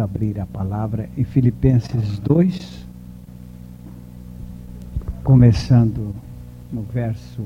Abrir 0.00 0.40
a 0.40 0.46
palavra 0.46 1.10
em 1.16 1.24
Filipenses 1.24 2.18
2, 2.20 2.86
começando 5.22 6.14
no 6.72 6.82
verso 6.82 7.44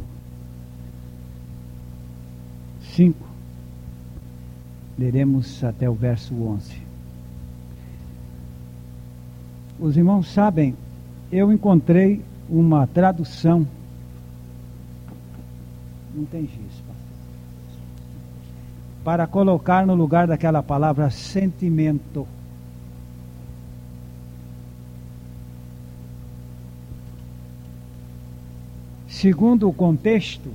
5. 2.95 3.19
Leremos 4.97 5.65
até 5.65 5.91
o 5.91 5.95
verso 5.95 6.33
11. 6.35 6.81
Os 9.81 9.97
irmãos 9.97 10.33
sabem, 10.33 10.77
eu 11.33 11.53
encontrei 11.53 12.23
uma 12.49 12.87
tradução. 12.87 13.67
Não 16.15 16.25
tem 16.25 16.43
giz 16.43 16.85
para 19.05 19.27
colocar 19.27 19.87
no 19.87 19.95
lugar 19.95 20.27
daquela 20.27 20.63
palavra 20.63 21.11
sentimento. 21.11 22.27
Segundo 29.25 29.67
o 29.67 29.73
contexto, 29.73 30.53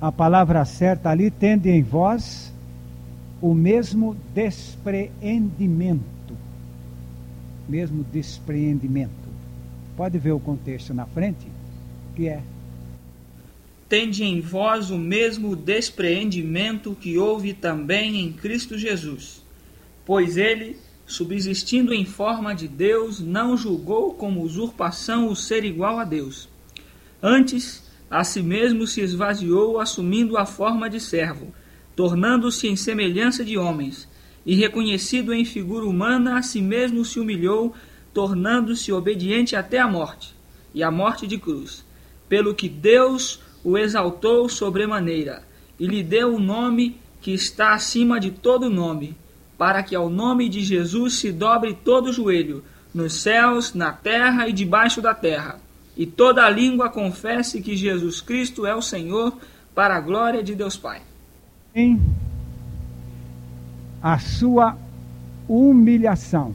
a 0.00 0.10
palavra 0.10 0.64
certa 0.64 1.10
ali 1.10 1.30
tende 1.30 1.70
em 1.70 1.80
vós 1.80 2.52
o 3.40 3.54
mesmo 3.54 4.16
despreendimento. 4.34 6.02
Mesmo 7.68 8.02
despreendimento. 8.12 9.12
Pode 9.96 10.18
ver 10.18 10.32
o 10.32 10.40
contexto 10.40 10.92
na 10.92 11.06
frente? 11.06 11.46
Que 12.16 12.26
é 12.26 12.42
tende 13.88 14.24
em 14.24 14.40
vós 14.40 14.90
o 14.90 14.98
mesmo 14.98 15.54
despreendimento 15.54 16.96
que 17.00 17.16
houve 17.16 17.52
também 17.52 18.22
em 18.22 18.32
Cristo 18.32 18.76
Jesus. 18.76 19.40
Pois 20.04 20.36
ele, 20.36 20.76
subsistindo 21.06 21.94
em 21.94 22.04
forma 22.04 22.56
de 22.56 22.66
Deus, 22.66 23.20
não 23.20 23.56
julgou 23.56 24.14
como 24.14 24.42
usurpação 24.42 25.28
o 25.28 25.36
ser 25.36 25.64
igual 25.64 26.00
a 26.00 26.04
Deus. 26.04 26.55
Antes, 27.22 27.82
a 28.10 28.22
si 28.22 28.42
mesmo 28.42 28.86
se 28.86 29.00
esvaziou, 29.00 29.80
assumindo 29.80 30.36
a 30.36 30.46
forma 30.46 30.88
de 30.88 31.00
servo, 31.00 31.52
tornando-se 31.94 32.68
em 32.68 32.76
semelhança 32.76 33.44
de 33.44 33.56
homens, 33.56 34.08
e 34.44 34.54
reconhecido 34.54 35.32
em 35.32 35.44
figura 35.44 35.84
humana, 35.84 36.38
a 36.38 36.42
si 36.42 36.60
mesmo 36.60 37.04
se 37.04 37.18
humilhou, 37.18 37.74
tornando-se 38.14 38.92
obediente 38.92 39.56
até 39.56 39.78
a 39.78 39.88
morte, 39.88 40.34
e 40.72 40.82
a 40.82 40.90
morte 40.90 41.26
de 41.26 41.36
cruz. 41.36 41.84
Pelo 42.28 42.54
que 42.54 42.68
Deus 42.68 43.40
o 43.64 43.76
exaltou 43.76 44.48
sobremaneira 44.48 45.42
e 45.78 45.86
lhe 45.86 46.02
deu 46.02 46.34
o 46.34 46.38
nome 46.38 47.00
que 47.20 47.32
está 47.32 47.74
acima 47.74 48.20
de 48.20 48.30
todo 48.30 48.70
nome, 48.70 49.16
para 49.58 49.82
que 49.82 49.96
ao 49.96 50.08
nome 50.08 50.48
de 50.48 50.60
Jesus 50.60 51.14
se 51.14 51.32
dobre 51.32 51.74
todo 51.74 52.10
o 52.10 52.12
joelho, 52.12 52.62
nos 52.94 53.14
céus, 53.14 53.74
na 53.74 53.92
terra 53.92 54.48
e 54.48 54.52
debaixo 54.52 55.02
da 55.02 55.12
terra, 55.12 55.60
e 55.96 56.06
toda 56.06 56.48
língua 56.50 56.90
confesse 56.90 57.62
que 57.62 57.76
Jesus 57.76 58.20
Cristo 58.20 58.66
é 58.66 58.74
o 58.74 58.82
Senhor, 58.82 59.36
para 59.74 59.96
a 59.96 60.00
glória 60.00 60.42
de 60.42 60.54
Deus 60.54 60.76
Pai. 60.76 61.02
Em 61.74 62.00
a 64.02 64.18
sua 64.18 64.76
humilhação 65.48 66.54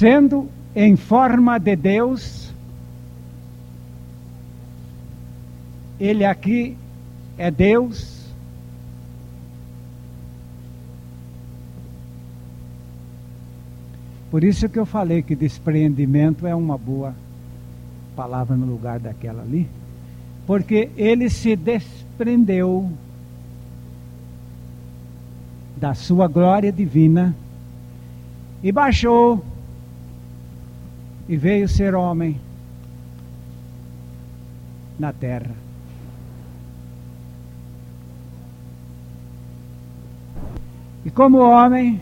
sendo 0.00 0.48
em 0.74 0.96
forma 0.96 1.58
de 1.58 1.76
Deus, 1.76 2.50
ele 6.00 6.24
aqui 6.24 6.74
é 7.40 7.50
Deus. 7.50 8.20
Por 14.30 14.44
isso 14.44 14.68
que 14.68 14.78
eu 14.78 14.84
falei 14.84 15.22
que 15.22 15.34
despreendimento 15.34 16.46
é 16.46 16.54
uma 16.54 16.76
boa 16.76 17.14
palavra 18.14 18.54
no 18.54 18.66
lugar 18.66 19.00
daquela 19.00 19.40
ali, 19.40 19.66
porque 20.46 20.90
ele 20.98 21.30
se 21.30 21.56
desprendeu 21.56 22.92
da 25.78 25.94
sua 25.94 26.28
glória 26.28 26.70
divina 26.70 27.34
e 28.62 28.70
baixou 28.70 29.42
e 31.26 31.38
veio 31.38 31.66
ser 31.66 31.94
homem 31.94 32.38
na 34.98 35.10
terra. 35.10 35.69
E 41.04 41.10
como 41.10 41.38
homem, 41.38 42.00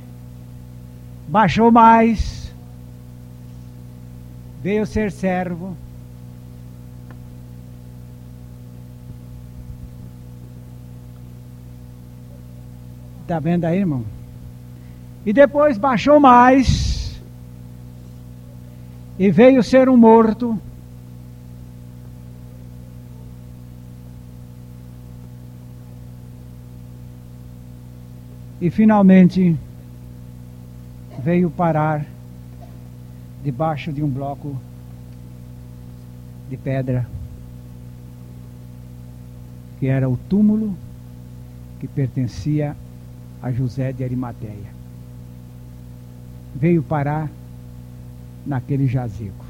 baixou 1.29 1.71
mais, 1.71 2.53
veio 4.63 4.85
ser 4.87 5.13
servo. 5.13 5.77
Está 13.23 13.39
vendo 13.39 13.67
aí, 13.67 13.79
irmão? 13.79 14.05
E 15.27 15.33
depois 15.33 15.77
baixou 15.77 16.19
mais 16.19 17.21
e 19.19 19.31
veio 19.31 19.63
ser 19.63 19.89
um 19.89 19.97
morto. 19.97 20.59
E 28.69 28.71
finalmente 28.71 29.57
veio 31.25 31.51
parar 31.51 32.05
debaixo 33.43 33.91
de 33.91 34.03
um 34.03 34.11
bloco 34.11 34.55
de 36.51 36.59
pedra, 36.59 37.09
que 39.81 39.87
era 39.87 40.07
o 40.07 40.19
túmulo 40.19 40.77
que 41.81 41.89
pertencia 41.89 42.77
a 43.41 43.51
José 43.51 43.91
de 43.91 44.05
Arimateia. 44.05 44.71
Veio 46.55 46.83
parar 46.83 47.31
naquele 48.45 48.87
jazigo. 48.87 49.47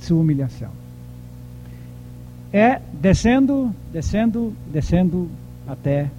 Sua 0.00 0.20
humilhação. 0.20 0.70
É 2.52 2.78
descendo, 2.92 3.74
descendo, 3.90 4.52
descendo 4.70 5.30
até 5.66 6.10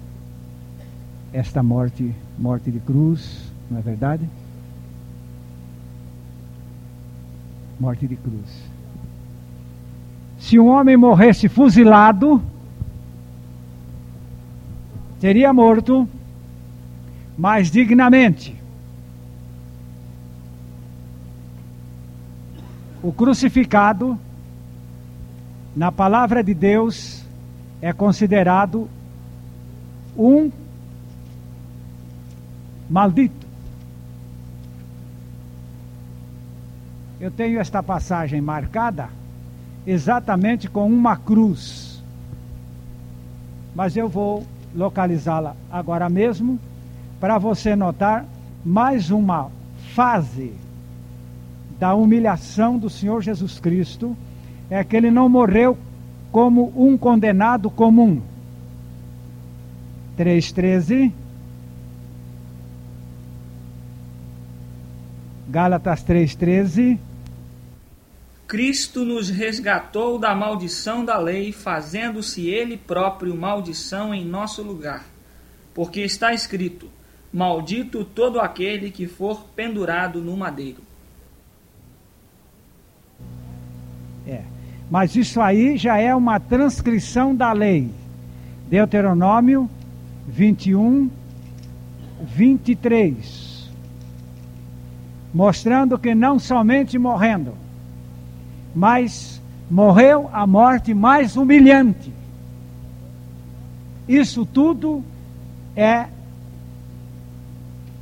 esta 1.32 1.62
morte, 1.62 2.14
morte 2.38 2.70
de 2.70 2.80
cruz, 2.80 3.50
não 3.70 3.78
é 3.78 3.82
verdade? 3.82 4.28
Morte 7.78 8.06
de 8.06 8.16
cruz. 8.16 8.76
Se 10.38 10.58
um 10.58 10.68
homem 10.68 10.96
morresse 10.96 11.48
fuzilado, 11.48 12.42
teria 15.20 15.52
morto 15.52 16.08
mais 17.36 17.70
dignamente. 17.70 18.54
O 23.02 23.12
crucificado, 23.12 24.18
na 25.74 25.92
palavra 25.92 26.42
de 26.42 26.54
Deus, 26.54 27.22
é 27.80 27.92
considerado 27.92 28.88
um 30.16 30.50
maldito. 32.88 33.46
Eu 37.20 37.30
tenho 37.30 37.58
esta 37.58 37.82
passagem 37.82 38.40
marcada 38.40 39.08
exatamente 39.86 40.68
com 40.68 40.86
uma 40.86 41.16
cruz. 41.16 42.02
Mas 43.74 43.96
eu 43.96 44.08
vou 44.08 44.46
localizá-la 44.74 45.56
agora 45.70 46.08
mesmo 46.08 46.58
para 47.18 47.38
você 47.38 47.74
notar 47.74 48.24
mais 48.64 49.10
uma 49.10 49.50
fase 49.94 50.52
da 51.78 51.94
humilhação 51.94 52.78
do 52.78 52.90
Senhor 52.90 53.22
Jesus 53.22 53.58
Cristo 53.58 54.16
é 54.68 54.82
que 54.82 54.96
ele 54.96 55.10
não 55.10 55.28
morreu 55.28 55.76
como 56.32 56.72
um 56.76 56.96
condenado 56.98 57.70
comum. 57.70 58.20
3,13. 60.18 61.12
Gálatas 65.56 66.04
3,13. 66.04 66.98
Cristo 68.46 69.06
nos 69.06 69.30
resgatou 69.30 70.18
da 70.18 70.34
maldição 70.34 71.02
da 71.02 71.16
lei, 71.16 71.50
fazendo-se 71.50 72.46
Ele 72.46 72.76
próprio 72.76 73.34
maldição 73.34 74.12
em 74.12 74.22
nosso 74.22 74.62
lugar. 74.62 75.06
Porque 75.72 76.02
está 76.02 76.34
escrito: 76.34 76.90
Maldito 77.32 78.04
todo 78.04 78.38
aquele 78.38 78.90
que 78.90 79.06
for 79.06 79.46
pendurado 79.56 80.20
no 80.20 80.36
madeiro. 80.36 80.82
Mas 84.90 85.16
isso 85.16 85.40
aí 85.40 85.78
já 85.78 85.96
é 85.96 86.14
uma 86.14 86.38
transcrição 86.38 87.34
da 87.34 87.50
lei. 87.54 87.90
Deuteronômio 88.68 89.70
21, 90.28 91.10
23. 92.20 93.45
Mostrando 95.36 95.98
que 95.98 96.14
não 96.14 96.38
somente 96.38 96.98
morrendo, 96.98 97.52
mas 98.74 99.38
morreu 99.70 100.30
a 100.32 100.46
morte 100.46 100.94
mais 100.94 101.36
humilhante. 101.36 102.10
Isso 104.08 104.46
tudo 104.46 105.04
é 105.76 106.06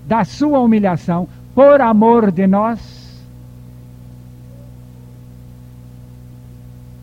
da 0.08 0.24
sua 0.24 0.60
humilhação, 0.60 1.28
por 1.54 1.82
amor 1.82 2.32
de 2.32 2.46
nós, 2.46 2.80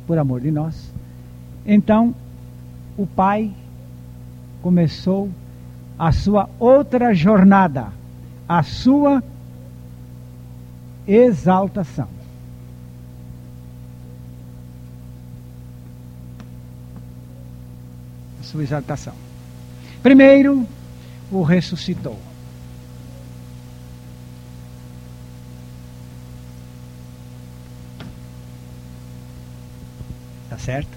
por 0.06 0.18
amor 0.18 0.40
de 0.40 0.50
nós, 0.50 0.92
então 1.66 2.14
o 2.96 3.06
Pai 3.06 3.50
começou 4.62 5.30
a 5.98 6.12
sua 6.12 6.48
outra 6.58 7.14
jornada, 7.14 7.88
a 8.48 8.62
sua 8.62 9.22
exaltação. 11.06 12.08
A 18.40 18.44
sua 18.44 18.62
exaltação. 18.62 19.14
Primeiro, 20.02 20.66
o 21.30 21.42
ressuscitou. 21.42 22.18
Certo? 30.64 30.96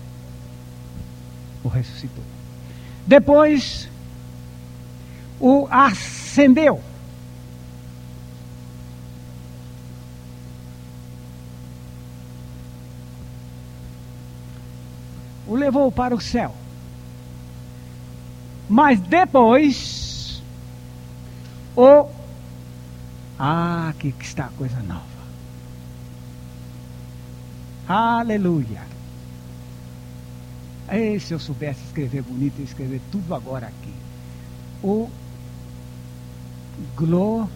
O 1.63 1.67
ressuscitou. 1.67 2.23
Depois 3.05 3.89
o 5.39 5.67
acendeu. 5.69 6.81
O 15.47 15.55
levou 15.55 15.91
para 15.91 16.15
o 16.15 16.21
céu. 16.21 16.55
Mas 18.67 18.99
depois 18.99 20.41
o 21.75 22.07
ah, 23.37 23.89
aqui 23.89 24.11
que 24.11 24.25
está 24.25 24.45
a 24.45 24.49
coisa 24.49 24.81
nova. 24.81 25.03
Aleluia. 27.87 28.94
Ei, 30.89 31.19
se 31.19 31.33
eu 31.33 31.39
soubesse 31.39 31.83
escrever 31.85 32.21
bonito, 32.21 32.59
eu 32.59 32.65
escrever 32.65 33.01
tudo 33.11 33.33
agora 33.33 33.67
aqui. 33.67 33.93
O 34.83 35.09
glorificou. 36.95 37.49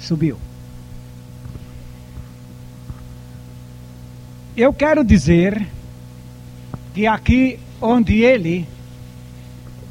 Subiu. 0.00 0.38
Eu 4.56 4.72
quero 4.72 5.04
dizer 5.04 5.66
que 6.96 7.06
aqui 7.06 7.60
onde 7.78 8.24
ele, 8.24 8.66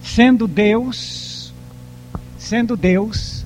sendo 0.02 0.48
Deus, 0.48 1.54
sendo 2.36 2.76
Deus, 2.76 3.46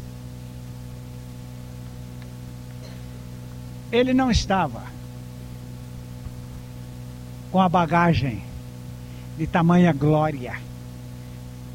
ele 3.92 4.14
não 4.14 4.32
estava 4.32 4.84
com 7.52 7.60
a 7.60 7.68
bagagem 7.68 8.42
de 9.38 9.46
tamanha 9.46 9.92
glória 9.92 10.56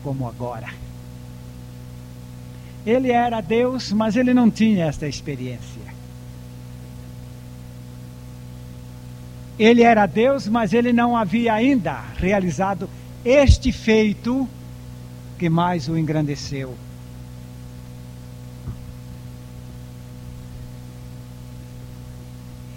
como 0.03 0.27
agora. 0.27 0.73
Ele 2.87 3.11
era 3.11 3.43
Deus, 3.43 3.93
mas 3.93 4.17
ele 4.17 4.33
não 4.33 4.51
tinha 4.51 4.87
esta 4.87 5.07
experiência. 5.07 5.84
Ele 9.59 9.83
era 9.83 10.07
Deus, 10.07 10.49
mas 10.49 10.73
ele 10.73 10.93
não 10.93 11.17
havia 11.17 11.55
ainda 11.55 12.01
realizado 12.17 12.89
este 13.25 13.71
feito 13.71 14.49
que 15.39 15.49
mais 15.49 15.89
o 15.89 15.97
engrandeceu. 15.97 16.77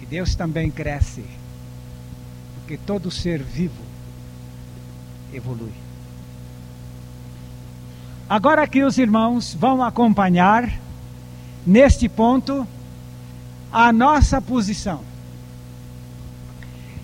E 0.00 0.06
Deus 0.06 0.34
também 0.34 0.70
cresce, 0.70 1.24
porque 2.54 2.76
todo 2.76 3.10
ser 3.10 3.42
vivo 3.42 3.82
evolui. 5.32 5.72
Agora 8.28 8.66
que 8.66 8.84
os 8.84 8.98
irmãos 8.98 9.54
vão 9.54 9.82
acompanhar 9.82 10.70
neste 11.66 12.08
ponto 12.08 12.66
a 13.72 13.92
nossa 13.92 14.40
posição. 14.40 15.07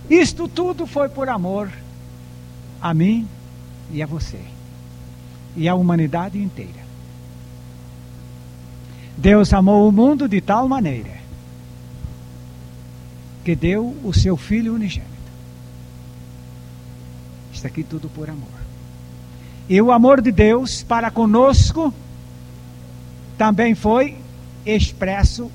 Isto 0.09 0.49
tudo 0.49 0.87
foi 0.87 1.09
por 1.09 1.29
amor 1.29 1.71
a 2.81 2.93
mim 2.93 3.27
e 3.91 4.03
a 4.03 4.07
você 4.07 4.41
e 5.57 5.69
à 5.69 5.75
humanidade 5.75 6.39
inteira. 6.39 6.85
Deus 9.17 9.53
amou 9.53 9.89
o 9.89 9.93
mundo 9.93 10.29
de 10.29 10.41
tal 10.41 10.69
maneira 10.69 11.15
que 13.45 13.55
deu 13.55 13.97
o 14.03 14.13
seu 14.13 14.37
Filho 14.37 14.75
unigênito. 14.75 15.13
Está 17.53 17.69
aqui 17.69 17.85
tudo 17.85 18.09
por 18.09 18.29
amor. 18.29 18.49
E 19.69 19.81
o 19.81 19.93
amor 19.93 20.21
de 20.21 20.33
Deus 20.33 20.83
para 20.83 21.11
conosco 21.11 21.93
também 23.39 23.75
foi 23.75 24.17
expresso 24.67 25.51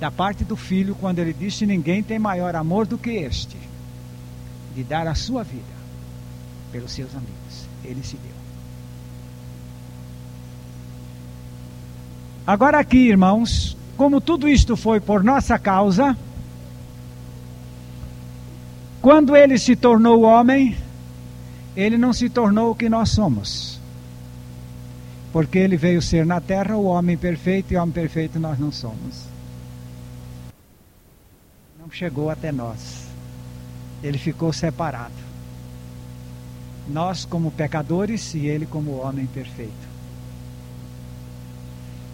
da 0.00 0.10
parte 0.10 0.42
do 0.42 0.56
filho 0.56 0.96
quando 0.96 1.18
ele 1.18 1.32
disse: 1.32 1.66
Ninguém 1.66 2.02
tem 2.02 2.18
maior 2.18 2.56
amor 2.56 2.86
do 2.86 2.98
que 2.98 3.10
este, 3.10 3.56
de 4.74 4.82
dar 4.82 5.06
a 5.06 5.14
sua 5.14 5.44
vida 5.44 5.62
pelos 6.72 6.90
seus 6.90 7.14
amigos. 7.14 7.68
Ele 7.84 8.02
se 8.02 8.16
deu. 8.16 8.32
Agora, 12.46 12.80
aqui, 12.80 13.08
irmãos, 13.08 13.76
como 13.96 14.20
tudo 14.20 14.48
isto 14.48 14.76
foi 14.76 14.98
por 14.98 15.22
nossa 15.22 15.58
causa, 15.58 16.16
Quando 19.00 19.34
ele 19.34 19.58
se 19.58 19.74
tornou 19.74 20.22
homem, 20.22 20.76
ele 21.74 21.96
não 21.96 22.12
se 22.12 22.28
tornou 22.28 22.70
o 22.70 22.74
que 22.74 22.88
nós 22.88 23.08
somos. 23.08 23.80
Porque 25.32 25.58
ele 25.58 25.76
veio 25.76 26.02
ser 26.02 26.26
na 26.26 26.40
terra 26.40 26.76
o 26.76 26.84
homem 26.84 27.16
perfeito 27.16 27.72
e 27.72 27.76
homem 27.76 27.92
perfeito 27.92 28.38
nós 28.38 28.58
não 28.58 28.70
somos. 28.70 29.24
Chegou 31.90 32.30
até 32.30 32.52
nós. 32.52 33.06
Ele 34.02 34.18
ficou 34.18 34.52
separado. 34.52 35.14
Nós 36.88 37.24
como 37.24 37.50
pecadores 37.50 38.34
e 38.34 38.46
ele 38.46 38.66
como 38.66 38.96
homem 38.98 39.26
perfeito. 39.26 39.90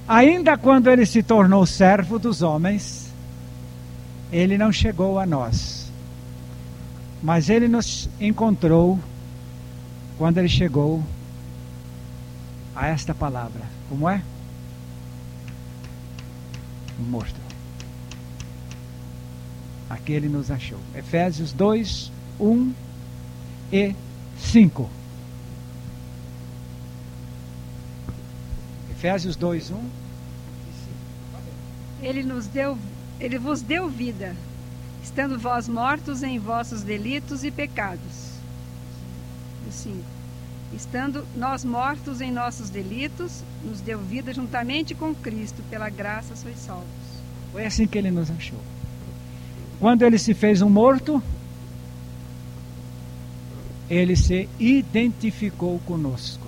Ainda 0.08 0.56
quando 0.56 0.88
ele 0.88 1.04
se 1.04 1.22
tornou 1.22 1.66
servo 1.66 2.18
dos 2.18 2.42
homens, 2.42 3.12
ele 4.32 4.56
não 4.56 4.72
chegou 4.72 5.18
a 5.18 5.26
nós. 5.26 5.90
Mas 7.22 7.48
ele 7.48 7.66
nos 7.66 8.08
encontrou 8.20 8.98
quando 10.18 10.38
ele 10.38 10.48
chegou 10.48 11.02
a 12.74 12.86
esta 12.86 13.14
palavra. 13.14 13.62
Como 13.88 14.08
é? 14.08 14.22
Morto. 16.98 17.45
Aqui 19.88 20.12
ele 20.12 20.28
nos 20.28 20.50
achou. 20.50 20.78
Efésios 20.94 21.52
2, 21.52 22.10
1 22.40 22.72
e 23.72 23.94
5. 24.38 24.90
Efésios 28.90 29.36
2, 29.36 29.70
1 29.70 29.90
Ele 32.02 32.22
nos 32.22 32.46
deu, 32.46 32.78
ele 33.20 33.38
vos 33.38 33.62
deu 33.62 33.88
vida, 33.88 34.34
estando 35.04 35.38
vós 35.38 35.68
mortos 35.68 36.22
em 36.22 36.38
vossos 36.38 36.82
delitos 36.82 37.44
e 37.44 37.50
pecados. 37.50 38.36
5. 39.70 39.96
Estando 40.74 41.26
nós 41.36 41.64
mortos 41.64 42.20
em 42.20 42.32
nossos 42.32 42.70
delitos, 42.70 43.42
nos 43.64 43.80
deu 43.80 43.98
vida 44.00 44.32
juntamente 44.32 44.94
com 44.94 45.14
Cristo, 45.14 45.62
pela 45.70 45.88
graça 45.88 46.34
sois 46.34 46.58
salvos. 46.58 46.86
Foi 47.52 47.64
assim 47.64 47.86
que 47.86 47.98
ele 47.98 48.10
nos 48.10 48.30
achou. 48.30 48.60
Quando 49.78 50.02
ele 50.02 50.18
se 50.18 50.32
fez 50.34 50.62
um 50.62 50.70
morto, 50.70 51.22
ele 53.88 54.16
se 54.16 54.48
identificou 54.58 55.78
conosco. 55.86 56.46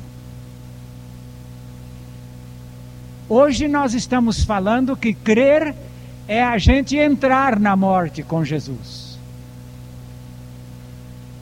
Hoje 3.28 3.68
nós 3.68 3.92
estamos 3.92 4.42
falando 4.42 4.96
que 4.96 5.12
crer 5.12 5.74
é 6.26 6.42
a 6.42 6.56
gente 6.56 6.96
entrar 6.96 7.60
na 7.60 7.76
morte 7.76 8.22
com 8.22 8.44
Jesus. 8.44 9.18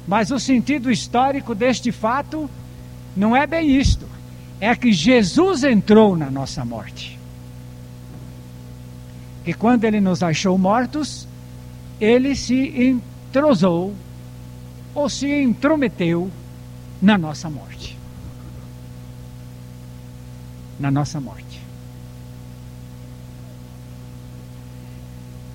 Mas 0.06 0.30
o 0.30 0.38
sentido 0.38 0.90
histórico 0.90 1.54
deste 1.54 1.90
fato 1.92 2.50
não 3.16 3.34
é 3.34 3.46
bem 3.46 3.76
isto. 3.76 4.06
É 4.60 4.74
que 4.74 4.92
Jesus 4.92 5.64
entrou 5.64 6.16
na 6.16 6.30
nossa 6.30 6.64
morte. 6.64 7.18
E 9.44 9.54
quando 9.54 9.84
ele 9.84 10.00
nos 10.00 10.22
achou 10.22 10.56
mortos, 10.58 11.26
ele 12.00 12.34
se 12.34 12.98
entrosou 13.34 13.94
ou 14.94 15.08
se 15.08 15.26
intrometeu 15.42 16.30
na 17.00 17.18
nossa 17.18 17.50
morte. 17.50 17.96
Na 20.78 20.90
nossa 20.90 21.20
morte. 21.20 21.60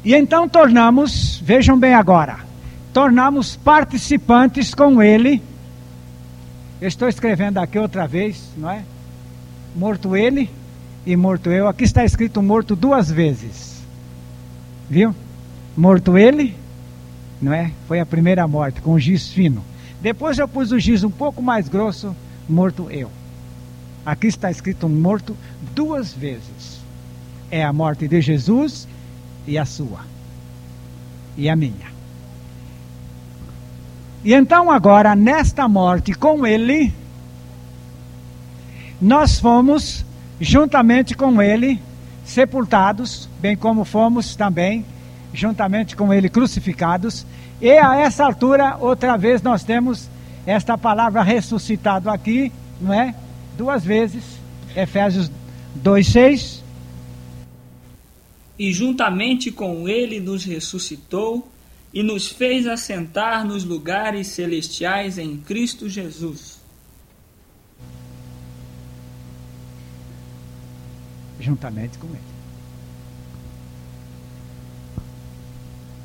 E 0.03 0.15
então 0.15 0.49
tornamos, 0.49 1.39
vejam 1.43 1.77
bem 1.77 1.93
agora, 1.93 2.39
tornamos 2.91 3.55
participantes 3.55 4.73
com 4.73 5.01
ele. 5.01 5.41
Eu 6.79 6.87
estou 6.87 7.07
escrevendo 7.07 7.59
aqui 7.59 7.77
outra 7.77 8.07
vez, 8.07 8.49
não 8.57 8.69
é? 8.71 8.83
Morto 9.75 10.15
ele 10.15 10.49
e 11.05 11.15
morto 11.15 11.51
eu. 11.51 11.67
Aqui 11.67 11.83
está 11.83 12.03
escrito 12.03 12.41
morto 12.41 12.75
duas 12.75 13.11
vezes. 13.11 13.81
Viu? 14.89 15.15
Morto 15.75 16.17
ele, 16.17 16.55
não 17.41 17.53
é? 17.53 17.71
Foi 17.87 17.99
a 17.99 18.05
primeira 18.05 18.47
morte, 18.47 18.81
com 18.81 18.99
giz 18.99 19.29
fino. 19.29 19.63
Depois 20.01 20.37
eu 20.37 20.47
pus 20.47 20.71
o 20.71 20.79
giz 20.79 21.03
um 21.03 21.11
pouco 21.11 21.41
mais 21.41 21.69
grosso, 21.69 22.15
morto 22.47 22.89
eu. 22.89 23.09
Aqui 24.05 24.27
está 24.27 24.49
escrito 24.49 24.89
morto 24.89 25.37
duas 25.73 26.13
vezes. 26.13 26.81
É 27.49 27.63
a 27.63 27.71
morte 27.71 28.07
de 28.07 28.21
Jesus 28.21 28.87
e 29.45 29.57
a 29.57 29.65
sua 29.65 30.11
e 31.37 31.49
a 31.49 31.55
minha. 31.55 31.91
E 34.23 34.33
então, 34.33 34.69
agora, 34.69 35.15
nesta 35.15 35.67
morte 35.67 36.13
com 36.13 36.45
Ele, 36.45 36.93
nós 39.01 39.39
fomos, 39.39 40.05
juntamente 40.39 41.15
com 41.15 41.41
Ele, 41.41 41.81
sepultados, 42.23 43.27
bem 43.39 43.55
como 43.55 43.83
fomos 43.83 44.35
também, 44.35 44.85
juntamente 45.33 45.95
com 45.95 46.13
Ele, 46.13 46.29
crucificados. 46.29 47.25
E 47.61 47.71
a 47.71 47.97
essa 47.97 48.25
altura, 48.25 48.77
outra 48.79 49.17
vez, 49.17 49.41
nós 49.41 49.63
temos 49.63 50.09
esta 50.45 50.77
palavra 50.77 51.21
ressuscitado 51.21 52.09
aqui, 52.09 52.51
não 52.79 52.93
é? 52.93 53.13
Duas 53.57 53.83
vezes, 53.83 54.23
Efésios 54.75 55.29
2,6 55.83 56.61
e 58.61 58.71
juntamente 58.71 59.51
com 59.51 59.89
ele 59.89 60.19
nos 60.19 60.43
ressuscitou 60.43 61.51
e 61.91 62.03
nos 62.03 62.27
fez 62.27 62.67
assentar 62.67 63.43
nos 63.43 63.63
lugares 63.63 64.27
celestiais 64.27 65.17
em 65.17 65.35
Cristo 65.35 65.89
Jesus. 65.89 66.61
Juntamente 71.39 71.97
com 71.97 72.05
ele. 72.09 72.30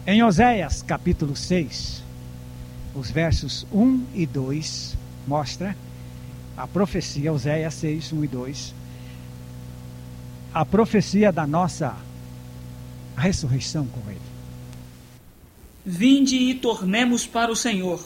Em 0.09 0.23
Oséias 0.23 0.83
capítulo 0.83 1.35
6, 1.35 2.01
os 2.95 3.11
versos 3.11 3.67
1 3.73 4.07
e 4.15 4.25
2 4.25 4.97
mostra 5.27 5.77
a 6.57 6.65
profecia, 6.65 7.33
Oséias 7.33 7.75
6, 7.75 8.13
1 8.13 8.25
e 8.25 8.29
2, 8.29 8.75
a 10.55 10.65
profecia 10.65 11.33
da 11.33 11.45
nossa 11.45 11.97
ressurreição 13.17 13.85
com 13.89 14.09
Ele. 14.09 14.21
Vinde 15.85 16.37
e 16.37 16.55
tornemos 16.55 17.27
para 17.27 17.51
o 17.51 17.57
Senhor, 17.57 18.01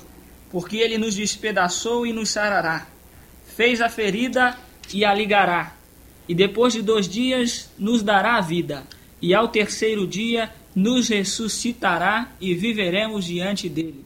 porque 0.50 0.78
Ele 0.78 0.96
nos 0.96 1.14
despedaçou 1.14 2.06
e 2.06 2.14
nos 2.14 2.30
sarará. 2.30 2.86
Fez 3.54 3.82
a 3.82 3.90
ferida 3.90 4.56
e 4.90 5.04
a 5.04 5.12
ligará. 5.12 5.74
E 6.26 6.34
depois 6.34 6.72
de 6.72 6.80
dois 6.80 7.06
dias 7.06 7.68
nos 7.78 8.02
dará 8.02 8.38
a 8.38 8.40
vida. 8.40 8.84
E 9.20 9.34
ao 9.34 9.48
terceiro 9.48 10.06
dia 10.06 10.50
nos 10.80 11.08
ressuscitará 11.08 12.28
e 12.40 12.54
viveremos 12.54 13.26
diante 13.26 13.68
dele. 13.68 14.04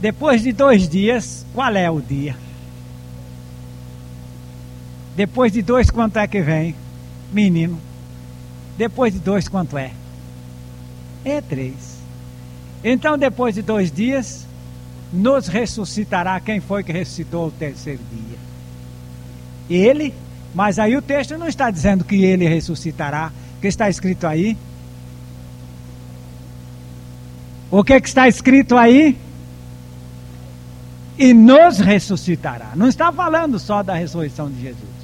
Depois 0.00 0.42
de 0.42 0.52
dois 0.52 0.88
dias, 0.88 1.46
qual 1.54 1.74
é 1.76 1.88
o 1.88 2.00
dia? 2.00 2.36
Depois 5.14 5.52
de 5.52 5.62
dois, 5.62 5.90
quanto 5.90 6.18
é 6.18 6.26
que 6.26 6.40
vem? 6.40 6.74
Menino. 7.32 7.78
Depois 8.76 9.12
de 9.12 9.20
dois, 9.20 9.46
quanto 9.46 9.78
é? 9.78 9.92
É 11.24 11.40
três. 11.40 11.98
Então, 12.82 13.16
depois 13.16 13.54
de 13.54 13.62
dois 13.62 13.92
dias, 13.92 14.44
nos 15.12 15.46
ressuscitará 15.46 16.40
quem 16.40 16.58
foi 16.58 16.82
que 16.82 16.90
ressuscitou 16.90 17.46
o 17.46 17.52
terceiro 17.52 18.00
dia? 18.10 18.38
Ele, 19.70 20.12
mas 20.52 20.80
aí 20.80 20.96
o 20.96 21.02
texto 21.02 21.38
não 21.38 21.46
está 21.46 21.70
dizendo 21.70 22.02
que 22.02 22.24
ele 22.24 22.48
ressuscitará, 22.48 23.30
que 23.62 23.68
está 23.68 23.88
escrito 23.88 24.26
aí. 24.26 24.58
O 27.70 27.82
que, 27.82 27.98
que 27.98 28.08
está 28.08 28.28
escrito 28.28 28.76
aí? 28.76 29.16
E 31.16 31.32
nos 31.32 31.78
ressuscitará. 31.78 32.72
Não 32.76 32.88
está 32.88 33.10
falando 33.10 33.58
só 33.58 33.82
da 33.82 33.94
ressurreição 33.94 34.50
de 34.50 34.60
Jesus 34.60 35.02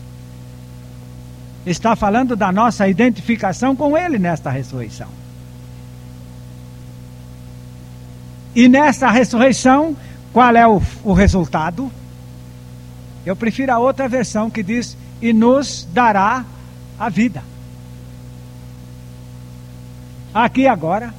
está 1.71 1.95
falando 1.95 2.37
da 2.37 2.51
nossa 2.51 2.89
identificação 2.89 3.75
com 3.75 3.97
Ele 3.97 4.19
nesta 4.19 4.51
ressurreição. 4.51 5.09
E 8.55 8.69
nesta 8.69 9.11
ressurreição, 9.11 9.97
qual 10.33 10.57
é 10.57 10.67
o, 10.67 10.81
o 11.05 11.13
resultado? 11.13 11.91
Eu 13.25 13.37
prefiro 13.37 13.73
a 13.73 13.79
outra 13.79 14.09
versão 14.09 14.51
que 14.51 14.63
diz: 14.63 14.97
e 15.21 15.33
nos 15.33 15.87
dará 15.93 16.45
a 16.99 17.09
vida. 17.09 17.43
Aqui 20.39 20.69
agora, 20.69 21.13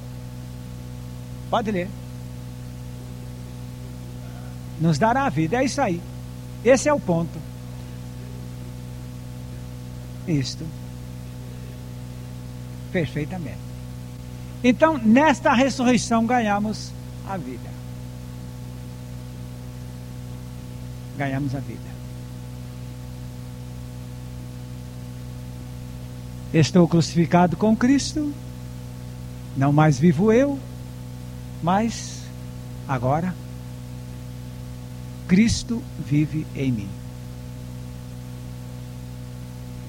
pode 1.50 1.70
ler. 1.70 1.90
Nos 4.80 4.98
dará 4.98 5.26
a 5.26 5.30
vida, 5.30 5.58
é 5.58 5.66
isso 5.66 5.82
aí. 5.82 6.02
Esse 6.64 6.88
é 6.88 6.94
o 6.94 7.02
ponto. 7.02 7.38
Isto. 10.26 10.66
Perfeitamente. 12.94 13.58
Então, 14.64 14.98
nesta 14.98 15.52
ressurreição, 15.52 16.26
ganhamos 16.26 16.94
a 17.28 17.36
vida. 17.36 17.70
Ganhamos 21.18 21.54
a 21.54 21.60
vida. 21.60 21.90
Estou 26.54 26.88
crucificado 26.88 27.58
com 27.58 27.76
Cristo, 27.76 28.34
não 29.60 29.74
mais 29.74 30.00
vivo 30.00 30.32
eu, 30.32 30.58
mas 31.62 32.22
agora 32.88 33.36
Cristo 35.28 35.84
vive 36.00 36.48
em 36.56 36.72
mim. 36.72 36.90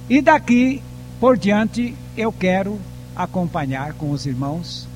E 0.09 0.21
daqui 0.21 0.83
por 1.21 1.39
diante 1.39 1.95
eu 2.17 2.33
quero 2.33 2.81
acompanhar 3.15 3.93
com 3.93 4.11
os 4.11 4.27
irmãos 4.27 4.89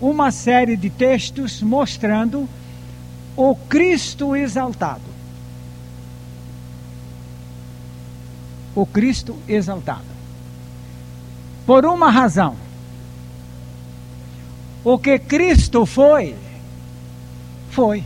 uma 0.00 0.30
série 0.30 0.76
de 0.76 0.88
textos 0.88 1.60
mostrando 1.60 2.48
o 3.36 3.56
Cristo 3.56 4.36
exaltado. 4.36 5.10
O 8.76 8.86
Cristo 8.86 9.36
exaltado. 9.48 10.04
Por 11.66 11.84
uma 11.84 12.12
razão. 12.12 12.69
O 14.82 14.98
que 14.98 15.18
Cristo 15.18 15.84
foi, 15.84 16.34
foi. 17.70 18.02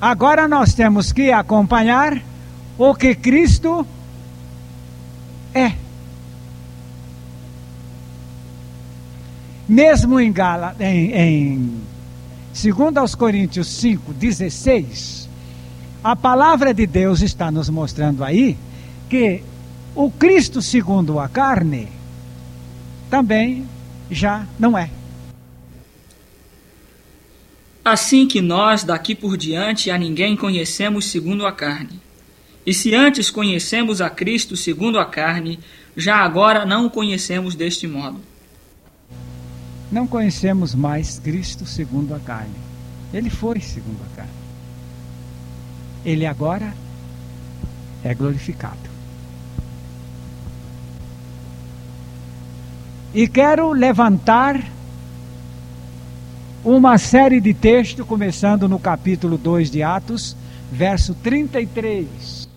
Agora 0.00 0.48
nós 0.48 0.72
temos 0.72 1.12
que 1.12 1.30
acompanhar 1.30 2.22
o 2.78 2.94
que 2.94 3.14
Cristo 3.14 3.86
é. 5.54 5.72
Mesmo 9.68 10.18
em, 10.18 10.32
Gala, 10.32 10.74
em, 10.80 11.12
em 11.12 11.80
2 12.54 12.96
aos 12.96 13.14
Coríntios 13.14 13.68
5, 13.68 14.14
16, 14.14 15.28
a 16.02 16.16
palavra 16.16 16.72
de 16.72 16.86
Deus 16.86 17.20
está 17.20 17.50
nos 17.50 17.68
mostrando 17.68 18.24
aí 18.24 18.56
que 19.08 19.42
o 19.94 20.10
Cristo 20.10 20.62
segundo 20.62 21.18
a 21.18 21.28
carne 21.28 21.88
também 23.10 23.66
já 24.10 24.46
não 24.58 24.78
é. 24.78 24.90
Assim 27.84 28.26
que 28.26 28.40
nós, 28.40 28.84
daqui 28.84 29.14
por 29.14 29.36
diante, 29.36 29.90
a 29.90 29.98
ninguém 29.98 30.36
conhecemos 30.36 31.06
segundo 31.06 31.46
a 31.46 31.52
carne. 31.52 32.00
E 32.64 32.74
se 32.74 32.94
antes 32.94 33.30
conhecemos 33.30 34.00
a 34.00 34.10
Cristo 34.10 34.56
segundo 34.56 34.98
a 34.98 35.04
carne, 35.04 35.58
já 35.96 36.16
agora 36.16 36.64
não 36.64 36.86
o 36.86 36.90
conhecemos 36.90 37.54
deste 37.54 37.88
modo. 37.88 38.20
Não 39.90 40.06
conhecemos 40.06 40.74
mais 40.74 41.18
Cristo 41.18 41.66
segundo 41.66 42.14
a 42.14 42.20
carne. 42.20 42.54
Ele 43.12 43.30
foi 43.30 43.60
segundo 43.60 44.00
a 44.12 44.16
carne. 44.16 44.30
Ele 46.04 46.26
agora 46.26 46.72
é 48.04 48.14
glorificado. 48.14 48.89
E 53.12 53.26
quero 53.26 53.72
levantar 53.72 54.62
uma 56.64 56.96
série 56.96 57.40
de 57.40 57.52
textos, 57.52 58.06
começando 58.06 58.68
no 58.68 58.78
capítulo 58.78 59.36
2 59.36 59.68
de 59.68 59.82
Atos, 59.82 60.36
verso 60.70 61.12
33. 61.14 62.48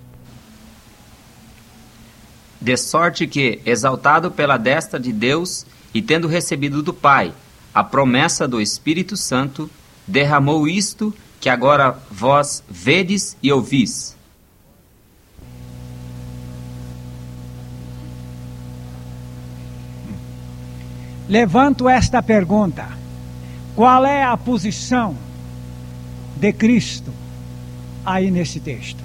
De 2.62 2.78
sorte 2.78 3.26
que, 3.26 3.62
exaltado 3.66 4.30
pela 4.30 4.58
destra 4.58 5.00
de 5.00 5.12
Deus 5.12 5.66
e 5.92 6.04
tendo 6.04 6.28
recebido 6.28 6.84
do 6.84 6.94
Pai 6.94 7.34
a 7.74 7.84
promessa 7.84 8.48
do 8.48 8.62
Espírito 8.62 9.18
Santo, 9.18 9.68
derramou 10.08 10.68
isto 10.68 11.12
que 11.40 11.50
agora 11.50 11.98
vós 12.12 12.64
vedes 12.70 13.36
e 13.42 13.52
ouvis. 13.52 14.16
Levanto 21.28 21.88
esta 21.88 22.22
pergunta: 22.22 22.86
qual 23.76 24.06
é 24.06 24.24
a 24.24 24.36
posição 24.38 25.16
de 26.36 26.52
Cristo 26.54 27.12
aí 28.06 28.30
nesse 28.30 28.60
texto? 28.60 29.02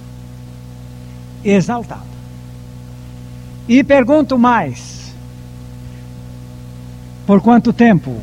Exaltado. 1.45 2.03
E 3.69 3.85
pergunto 3.85 4.39
mais: 4.39 5.13
por 7.27 7.41
quanto 7.41 7.73
tempo? 7.73 8.21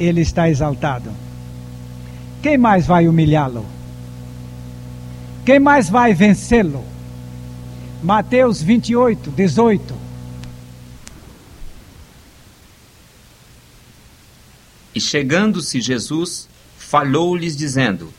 Ele 0.00 0.22
está 0.22 0.48
exaltado. 0.48 1.12
Quem 2.42 2.58
mais 2.58 2.86
vai 2.86 3.06
humilhá-lo? 3.06 3.64
Quem 5.44 5.60
mais 5.60 5.88
vai 5.88 6.12
vencê-lo? 6.12 6.91
Mateus 8.02 8.60
28, 8.60 9.30
18. 9.30 9.94
E 14.94 15.00
chegando-se 15.00 15.80
Jesus, 15.80 16.48
falou-lhes 16.76 17.56
dizendo: 17.56 18.12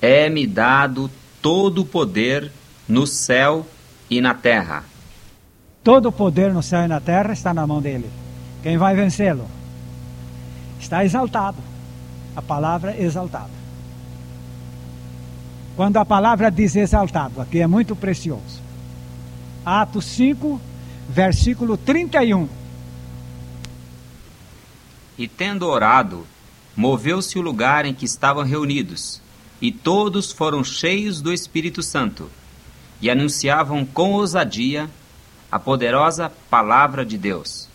É-me 0.00 0.46
dado 0.46 1.10
todo 1.42 1.82
o 1.82 1.84
poder 1.84 2.50
no 2.88 3.06
céu 3.06 3.66
e 4.08 4.22
na 4.22 4.32
terra. 4.32 4.84
Todo 5.84 6.08
o 6.08 6.12
poder 6.12 6.52
no 6.52 6.62
céu 6.62 6.84
e 6.84 6.88
na 6.88 7.00
terra 7.00 7.32
está 7.32 7.52
na 7.52 7.66
mão 7.66 7.80
dele. 7.80 8.10
Quem 8.62 8.78
vai 8.78 8.96
vencê-lo? 8.96 9.46
Está 10.80 11.04
exaltado. 11.04 11.58
A 12.34 12.40
palavra 12.40 12.96
exaltado. 12.98 13.50
Quando 15.76 15.98
a 15.98 16.04
palavra 16.04 16.50
diz 16.50 16.74
exaltado, 16.74 17.40
aqui 17.40 17.60
é 17.60 17.66
muito 17.66 17.94
precioso. 17.94 18.69
Atos 19.64 20.06
5, 20.06 20.60
versículo 21.08 21.76
31. 21.76 22.48
E 25.18 25.28
tendo 25.28 25.66
orado, 25.66 26.26
moveu-se 26.74 27.38
o 27.38 27.42
lugar 27.42 27.84
em 27.84 27.92
que 27.92 28.06
estavam 28.06 28.42
reunidos, 28.42 29.20
e 29.60 29.70
todos 29.70 30.32
foram 30.32 30.64
cheios 30.64 31.20
do 31.20 31.32
Espírito 31.32 31.82
Santo, 31.82 32.30
e 33.02 33.10
anunciavam 33.10 33.84
com 33.84 34.12
ousadia 34.12 34.88
a 35.52 35.58
poderosa 35.58 36.32
palavra 36.48 37.04
de 37.04 37.18
Deus. 37.18 37.68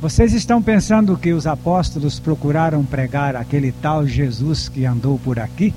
Vocês 0.00 0.32
estão 0.32 0.60
pensando 0.60 1.16
que 1.16 1.32
os 1.32 1.46
apóstolos 1.46 2.18
procuraram 2.18 2.84
pregar 2.84 3.36
aquele 3.36 3.70
tal 3.70 4.04
Jesus 4.04 4.68
que 4.68 4.84
andou 4.84 5.16
por 5.16 5.38
aqui? 5.38 5.72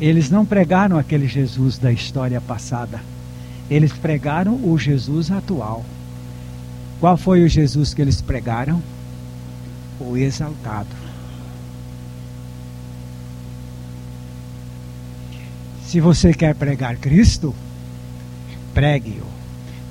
Eles 0.00 0.30
não 0.30 0.46
pregaram 0.46 0.96
aquele 0.96 1.28
Jesus 1.28 1.76
da 1.76 1.92
história 1.92 2.40
passada. 2.40 3.00
Eles 3.70 3.92
pregaram 3.92 4.54
o 4.54 4.78
Jesus 4.78 5.30
atual. 5.30 5.84
Qual 6.98 7.18
foi 7.18 7.44
o 7.44 7.48
Jesus 7.48 7.92
que 7.92 8.00
eles 8.00 8.22
pregaram? 8.22 8.82
O 10.00 10.16
exaltado. 10.16 10.88
Se 15.84 16.00
você 16.00 16.32
quer 16.32 16.54
pregar 16.54 16.96
Cristo, 16.96 17.54
pregue-o. 18.72 19.26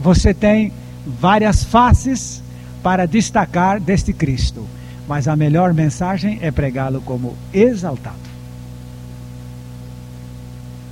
Você 0.01 0.33
tem 0.33 0.73
várias 1.05 1.63
faces 1.63 2.41
para 2.81 3.05
destacar 3.05 3.79
deste 3.79 4.11
Cristo, 4.11 4.65
mas 5.07 5.27
a 5.27 5.35
melhor 5.35 5.71
mensagem 5.73 6.39
é 6.41 6.49
pregá-lo 6.49 7.01
como 7.01 7.35
exaltado 7.53 8.28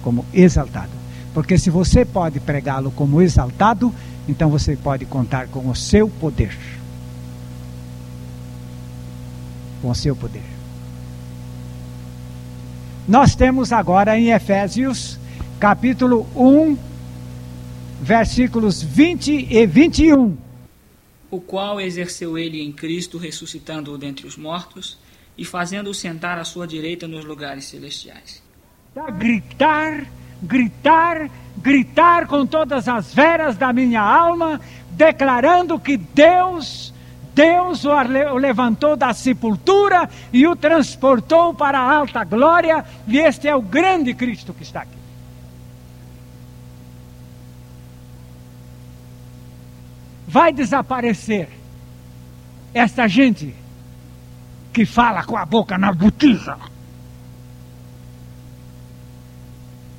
como 0.07 0.25
exaltado. 0.33 0.91
Porque 1.33 1.57
se 1.57 1.69
você 1.69 2.05
pode 2.05 2.39
pregá-lo 2.39 2.91
como 2.91 3.21
exaltado, 3.21 3.93
então 4.25 4.49
você 4.49 4.73
pode 4.77 5.03
contar 5.05 5.49
com 5.49 5.69
o 5.69 5.75
seu 5.75 6.07
poder. 6.07 6.57
Com 9.81 9.89
o 9.89 9.95
seu 9.95 10.15
poder. 10.15 10.45
Nós 13.05 13.35
temos 13.35 13.73
agora 13.73 14.17
em 14.17 14.29
Efésios, 14.29 15.19
capítulo 15.59 16.25
1, 16.33 16.77
versículos 18.01 18.81
20 18.81 19.49
e 19.51 19.65
21. 19.67 20.37
O 21.29 21.41
qual 21.41 21.81
exerceu 21.81 22.37
ele 22.37 22.61
em 22.61 22.71
Cristo, 22.71 23.17
ressuscitando-o 23.17 23.97
dentre 23.97 24.25
os 24.25 24.37
mortos 24.37 24.97
e 25.37 25.43
fazendo-o 25.43 25.93
sentar 25.93 26.39
à 26.39 26.45
sua 26.45 26.65
direita 26.65 27.09
nos 27.09 27.25
lugares 27.25 27.65
celestiais 27.65 28.46
gritar, 29.17 30.05
gritar, 30.41 31.29
gritar 31.57 32.27
com 32.27 32.45
todas 32.45 32.87
as 32.87 33.13
veras 33.13 33.57
da 33.57 33.71
minha 33.71 34.01
alma, 34.01 34.59
declarando 34.91 35.79
que 35.79 35.97
Deus 35.97 36.93
Deus 37.37 37.85
o 37.85 38.35
levantou 38.37 38.97
da 38.97 39.13
sepultura 39.13 40.09
e 40.33 40.47
o 40.47 40.55
transportou 40.55 41.53
para 41.53 41.77
a 41.77 41.95
alta 41.95 42.23
glória, 42.23 42.83
e 43.07 43.19
este 43.19 43.47
é 43.47 43.55
o 43.55 43.61
grande 43.61 44.15
Cristo 44.15 44.55
que 44.55 44.63
está 44.63 44.81
aqui. 44.81 44.97
Vai 50.27 50.51
desaparecer 50.51 51.47
esta 52.73 53.07
gente 53.07 53.53
que 54.73 54.83
fala 54.83 55.23
com 55.23 55.37
a 55.37 55.45
boca 55.45 55.77
na 55.77 55.93
botija. 55.93 56.57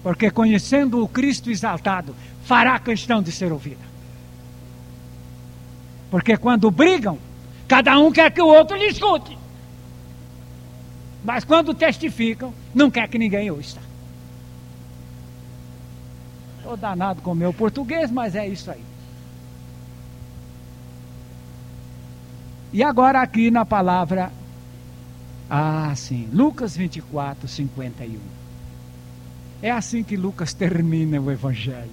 Porque 0.09 0.31
conhecendo 0.31 1.05
o 1.05 1.07
Cristo 1.07 1.51
exaltado, 1.51 2.17
fará 2.43 2.79
questão 2.79 3.23
de 3.23 3.31
ser 3.31 3.53
ouvida. 3.53 3.85
Porque 6.11 6.35
quando 6.39 6.71
brigam, 6.71 7.19
cada 7.69 7.99
um 7.99 8.11
quer 8.11 8.31
que 8.31 8.41
o 8.41 8.47
outro 8.47 8.75
lhe 8.75 8.87
escute. 8.87 9.37
Mas 11.23 11.45
quando 11.45 11.75
testificam, 11.75 12.55
não 12.75 12.91
quer 12.91 13.07
que 13.07 13.19
ninguém 13.19 13.51
ouça. 13.51 13.81
Estou 16.57 16.75
danado 16.75 17.21
com 17.21 17.33
o 17.33 17.35
meu 17.35 17.53
português, 17.53 18.11
mas 18.11 18.35
é 18.35 18.49
isso 18.49 18.71
aí. 18.71 18.83
E 22.73 22.83
agora 22.83 23.21
aqui 23.21 23.51
na 23.51 23.67
palavra. 23.67 24.33
Ah, 25.51 25.93
sim. 25.95 26.31
Lucas 26.33 26.75
24, 26.75 27.47
51. 27.47 28.38
É 29.63 29.71
assim 29.71 30.05
que 30.05 30.17
Lucas 30.17 30.53
termina 30.53 31.21
o 31.21 31.31
Evangelho. 31.31 31.91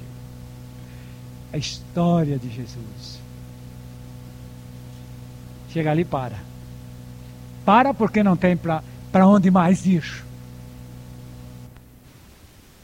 A 1.51 1.57
história 1.57 2.37
de 2.37 2.49
Jesus. 2.49 3.19
Chega 5.71 5.91
ali 5.91 6.01
e 6.01 6.05
para. 6.05 6.37
Para 7.65 7.93
porque 7.93 8.21
não 8.21 8.37
tem 8.37 8.55
para 8.55 9.27
onde 9.27 9.49
mais 9.49 9.85
ir. 9.85 10.23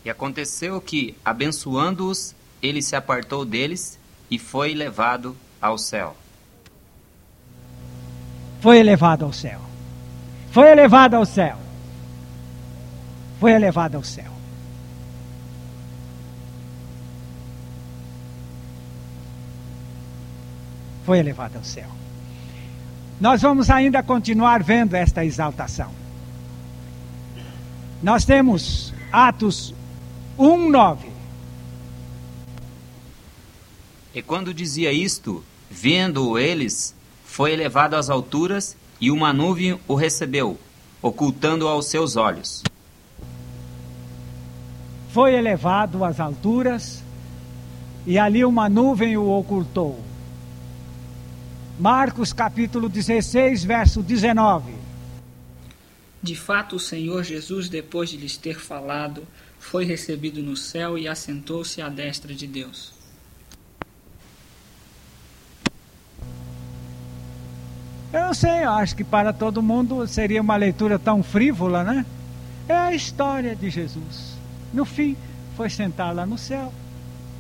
E 0.04 0.10
aconteceu 0.10 0.82
que, 0.82 1.16
abençoando-os, 1.24 2.34
ele 2.62 2.82
se 2.82 2.96
apartou 2.96 3.46
deles 3.46 4.00
e 4.32 4.40
foi 4.40 4.74
levado 4.74 5.38
ao 5.62 5.78
céu. 5.78 6.16
Foi 8.62 8.80
elevado 8.80 9.26
ao 9.26 9.34
céu. 9.34 9.62
Foi 10.52 10.70
elevado 10.70 11.16
ao 11.16 11.26
céu. 11.26 11.58
Foi 13.40 13.52
elevado 13.52 13.96
ao 13.96 14.04
céu. 14.04 14.41
Foi 21.06 21.20
elevado 21.20 21.58
ao 21.58 21.64
céu. 21.64 21.90
Nós 23.20 23.42
vamos 23.42 23.70
ainda 23.70 24.02
continuar 24.02 24.64
vendo 24.64 24.96
esta 24.96 25.24
exaltação. 25.24 25.92
Nós 28.02 28.26
temos 28.26 28.94
Atos 29.12 29.74
1:9. 30.38 31.12
E 34.14 34.22
quando 34.22 34.54
dizia 34.54 34.92
isto, 34.92 35.44
vendo 35.70 36.38
eles, 36.38 36.96
foi 37.24 37.54
elevado 37.54 37.96
às 37.96 38.10
alturas 38.10 38.76
e 39.00 39.10
uma 39.12 39.32
nuvem 39.32 39.80
o 39.88 39.96
recebeu, 39.96 40.60
ocultando 41.02 41.68
aos 41.68 41.86
seus 41.86 42.16
olhos. 42.16 42.64
Foi 45.12 45.34
elevado 45.36 46.04
às 46.04 46.20
alturas 46.20 47.04
e 48.06 48.18
ali 48.18 48.44
uma 48.44 48.68
nuvem 48.68 49.16
o 49.16 49.30
ocultou. 49.30 50.11
Marcos 51.82 52.32
capítulo 52.32 52.88
16, 52.88 53.64
verso 53.64 54.04
19. 54.04 54.72
De 56.22 56.36
fato, 56.36 56.76
o 56.76 56.80
Senhor 56.80 57.24
Jesus, 57.24 57.70
depois 57.70 58.12
de 58.12 58.18
lhes 58.18 58.38
ter 58.38 58.60
falado, 58.60 59.24
foi 59.60 59.84
recebido 59.84 60.44
no 60.44 60.56
céu 60.56 60.96
e 60.96 61.08
assentou-se 61.08 61.82
à 61.82 61.90
destra 61.90 62.36
de 62.36 62.46
Deus. 62.46 62.94
Eu 68.14 68.28
não 68.28 68.34
sei, 68.36 68.64
eu 68.64 68.70
acho 68.74 68.96
que 68.96 69.04
para 69.04 69.34
todo 69.34 69.64
mundo 69.64 70.06
seria 70.06 70.40
uma 70.40 70.58
leitura 70.58 71.00
tão 71.00 71.24
frívola, 71.24 71.84
né? 71.84 72.06
É 72.70 72.76
a 72.76 72.94
história 72.94 73.56
de 73.56 73.72
Jesus. 73.72 74.36
No 74.72 74.86
fim, 74.86 75.18
foi 75.58 75.68
sentar 75.68 76.14
lá 76.14 76.28
no 76.28 76.38
céu 76.38 76.72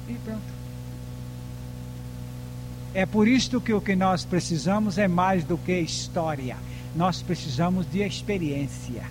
e 0.09 0.15
pronto. 0.15 0.50
É 2.93 3.05
por 3.05 3.27
isto 3.27 3.61
que 3.61 3.73
o 3.73 3.79
que 3.79 3.95
nós 3.95 4.25
precisamos 4.25 4.97
é 4.97 5.07
mais 5.07 5.43
do 5.43 5.57
que 5.57 5.79
história. 5.79 6.57
Nós 6.95 7.21
precisamos 7.21 7.89
de 7.89 8.01
experiência. 8.01 9.03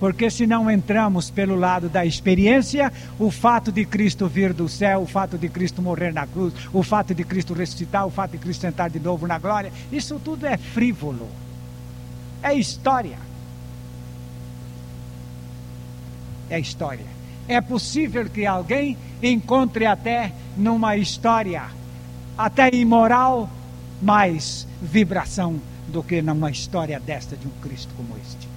Porque 0.00 0.28
se 0.28 0.48
não 0.48 0.68
entramos 0.68 1.30
pelo 1.30 1.54
lado 1.54 1.88
da 1.88 2.04
experiência, 2.04 2.92
o 3.20 3.30
fato 3.30 3.70
de 3.70 3.84
Cristo 3.84 4.26
vir 4.26 4.52
do 4.52 4.68
céu, 4.68 5.02
o 5.02 5.06
fato 5.06 5.38
de 5.38 5.48
Cristo 5.48 5.80
morrer 5.80 6.12
na 6.12 6.26
cruz, 6.26 6.52
o 6.72 6.82
fato 6.82 7.14
de 7.14 7.22
Cristo 7.22 7.54
ressuscitar, 7.54 8.04
o 8.04 8.10
fato 8.10 8.32
de 8.32 8.38
Cristo 8.38 8.62
sentar 8.62 8.90
de 8.90 8.98
novo 8.98 9.28
na 9.28 9.38
glória, 9.38 9.72
isso 9.92 10.18
tudo 10.18 10.44
é 10.44 10.56
frívolo. 10.56 11.28
É 12.42 12.52
história. 12.52 13.16
É 16.50 16.58
história. 16.58 17.06
É 17.46 17.60
possível 17.60 18.28
que 18.28 18.44
alguém 18.44 18.98
encontre 19.22 19.86
até 19.86 20.32
numa 20.56 20.96
história 20.96 21.62
até 22.36 22.74
imoral, 22.74 23.48
mais 24.00 24.66
vibração 24.80 25.60
do 25.88 26.02
que 26.02 26.22
numa 26.22 26.50
história 26.50 26.98
desta 26.98 27.36
de 27.36 27.46
um 27.46 27.50
Cristo 27.62 27.92
como 27.96 28.16
este. 28.20 28.48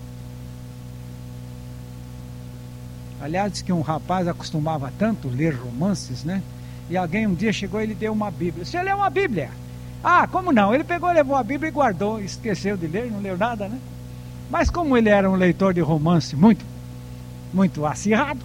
Aliás, 3.22 3.62
que 3.62 3.72
um 3.72 3.82
rapaz 3.82 4.28
acostumava 4.28 4.92
tanto 4.98 5.28
ler 5.28 5.56
romances, 5.56 6.24
né? 6.24 6.42
E 6.90 6.98
alguém 6.98 7.26
um 7.26 7.34
dia 7.34 7.52
chegou 7.52 7.80
e 7.80 7.84
ele 7.84 7.96
deu 7.96 8.14
uma 8.14 8.30
Bíblia. 8.30 8.64
Você 8.66 8.82
leu 8.82 8.98
uma 8.98 9.10
Bíblia? 9.10 9.50
Ah, 10.04 10.28
como 10.28 10.52
não? 10.52 10.74
Ele 10.74 10.84
pegou, 10.84 11.12
levou 11.12 11.36
a 11.36 11.44
Bíblia 11.44 11.70
e 11.70 11.72
guardou, 11.72 12.22
esqueceu 12.22 12.78
de 12.78 12.86
ler, 12.86 13.12
não 13.12 13.20
leu 13.20 13.38
nada, 13.38 13.68
né? 13.68 13.80
Mas 14.50 14.70
como 14.70 14.96
ele 14.96 15.10
era 15.10 15.30
um 15.30 15.36
leitor 15.36 15.74
de 15.74 15.82
romance 15.82 16.36
muito, 16.36 16.64
muito 17.52 17.86
acirrado, 17.86 18.40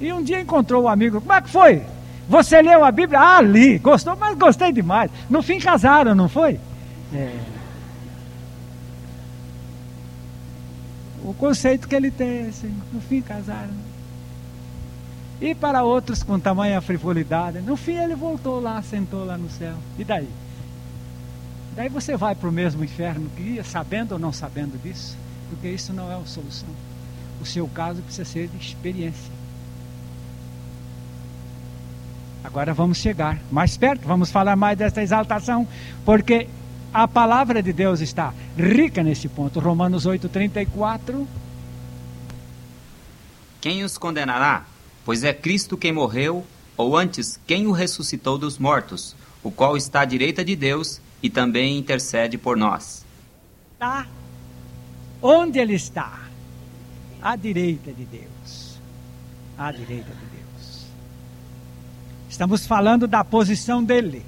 e 0.00 0.12
um 0.12 0.22
dia 0.22 0.40
encontrou 0.40 0.82
o 0.82 0.86
um 0.86 0.88
amigo, 0.88 1.20
como 1.20 1.32
é 1.32 1.40
que 1.40 1.48
foi? 1.48 1.82
Você 2.28 2.60
leu 2.60 2.84
a 2.84 2.90
Bíblia? 2.90 3.20
Ah, 3.20 3.40
li, 3.40 3.78
gostou, 3.78 4.16
mas 4.16 4.36
gostei 4.36 4.72
demais. 4.72 5.10
No 5.30 5.42
fim 5.42 5.60
casaram, 5.60 6.14
não 6.14 6.28
foi? 6.28 6.58
É. 7.14 7.38
O 11.22 11.32
conceito 11.34 11.88
que 11.88 11.94
ele 11.94 12.10
tem, 12.10 12.48
assim, 12.48 12.74
no 12.92 13.00
fim 13.00 13.20
casaram. 13.20 13.74
E 15.40 15.54
para 15.54 15.82
outros 15.82 16.22
com 16.22 16.38
tamanha 16.40 16.80
frivolidade, 16.80 17.60
no 17.60 17.76
fim 17.76 17.96
ele 17.96 18.14
voltou 18.14 18.60
lá, 18.60 18.80
sentou 18.82 19.24
lá 19.24 19.36
no 19.36 19.50
céu. 19.50 19.74
E 19.98 20.04
daí? 20.04 20.28
Daí 21.74 21.88
você 21.90 22.16
vai 22.16 22.34
para 22.34 22.48
o 22.48 22.52
mesmo 22.52 22.82
inferno 22.82 23.28
que 23.36 23.42
ia, 23.42 23.64
sabendo 23.64 24.12
ou 24.12 24.18
não 24.18 24.32
sabendo 24.32 24.80
disso, 24.82 25.16
porque 25.50 25.68
isso 25.68 25.92
não 25.92 26.10
é 26.10 26.14
a 26.14 26.24
solução. 26.24 26.68
O 27.40 27.44
seu 27.44 27.68
caso 27.68 28.00
precisa 28.00 28.24
ser 28.24 28.48
de 28.48 28.56
experiência. 28.56 29.30
Agora 32.46 32.72
vamos 32.72 32.98
chegar 32.98 33.40
mais 33.50 33.76
perto, 33.76 34.06
vamos 34.06 34.30
falar 34.30 34.54
mais 34.54 34.78
desta 34.78 35.02
exaltação, 35.02 35.66
porque 36.04 36.46
a 36.94 37.08
palavra 37.08 37.60
de 37.60 37.72
Deus 37.72 38.00
está 38.00 38.32
rica 38.56 39.02
nesse 39.02 39.28
ponto. 39.28 39.58
Romanos 39.58 40.06
8:34. 40.06 41.26
Quem 43.60 43.82
os 43.82 43.98
condenará? 43.98 44.64
Pois 45.04 45.24
é 45.24 45.32
Cristo 45.32 45.76
quem 45.76 45.90
morreu, 45.90 46.46
ou 46.76 46.96
antes, 46.96 47.40
quem 47.48 47.66
o 47.66 47.72
ressuscitou 47.72 48.38
dos 48.38 48.58
mortos, 48.58 49.16
o 49.42 49.50
qual 49.50 49.76
está 49.76 50.02
à 50.02 50.04
direita 50.04 50.44
de 50.44 50.54
Deus 50.54 51.00
e 51.20 51.28
também 51.28 51.76
intercede 51.76 52.38
por 52.38 52.56
nós. 52.56 53.04
Está 53.72 54.06
onde 55.20 55.58
ele 55.58 55.74
está? 55.74 56.28
À 57.20 57.34
direita 57.34 57.92
de 57.92 58.04
Deus. 58.04 58.78
À 59.58 59.72
direita 59.72 60.12
de 60.12 60.20
Deus. 60.20 60.25
Estamos 62.36 62.66
falando 62.66 63.08
da 63.08 63.24
posição 63.24 63.82
dele. 63.82 64.22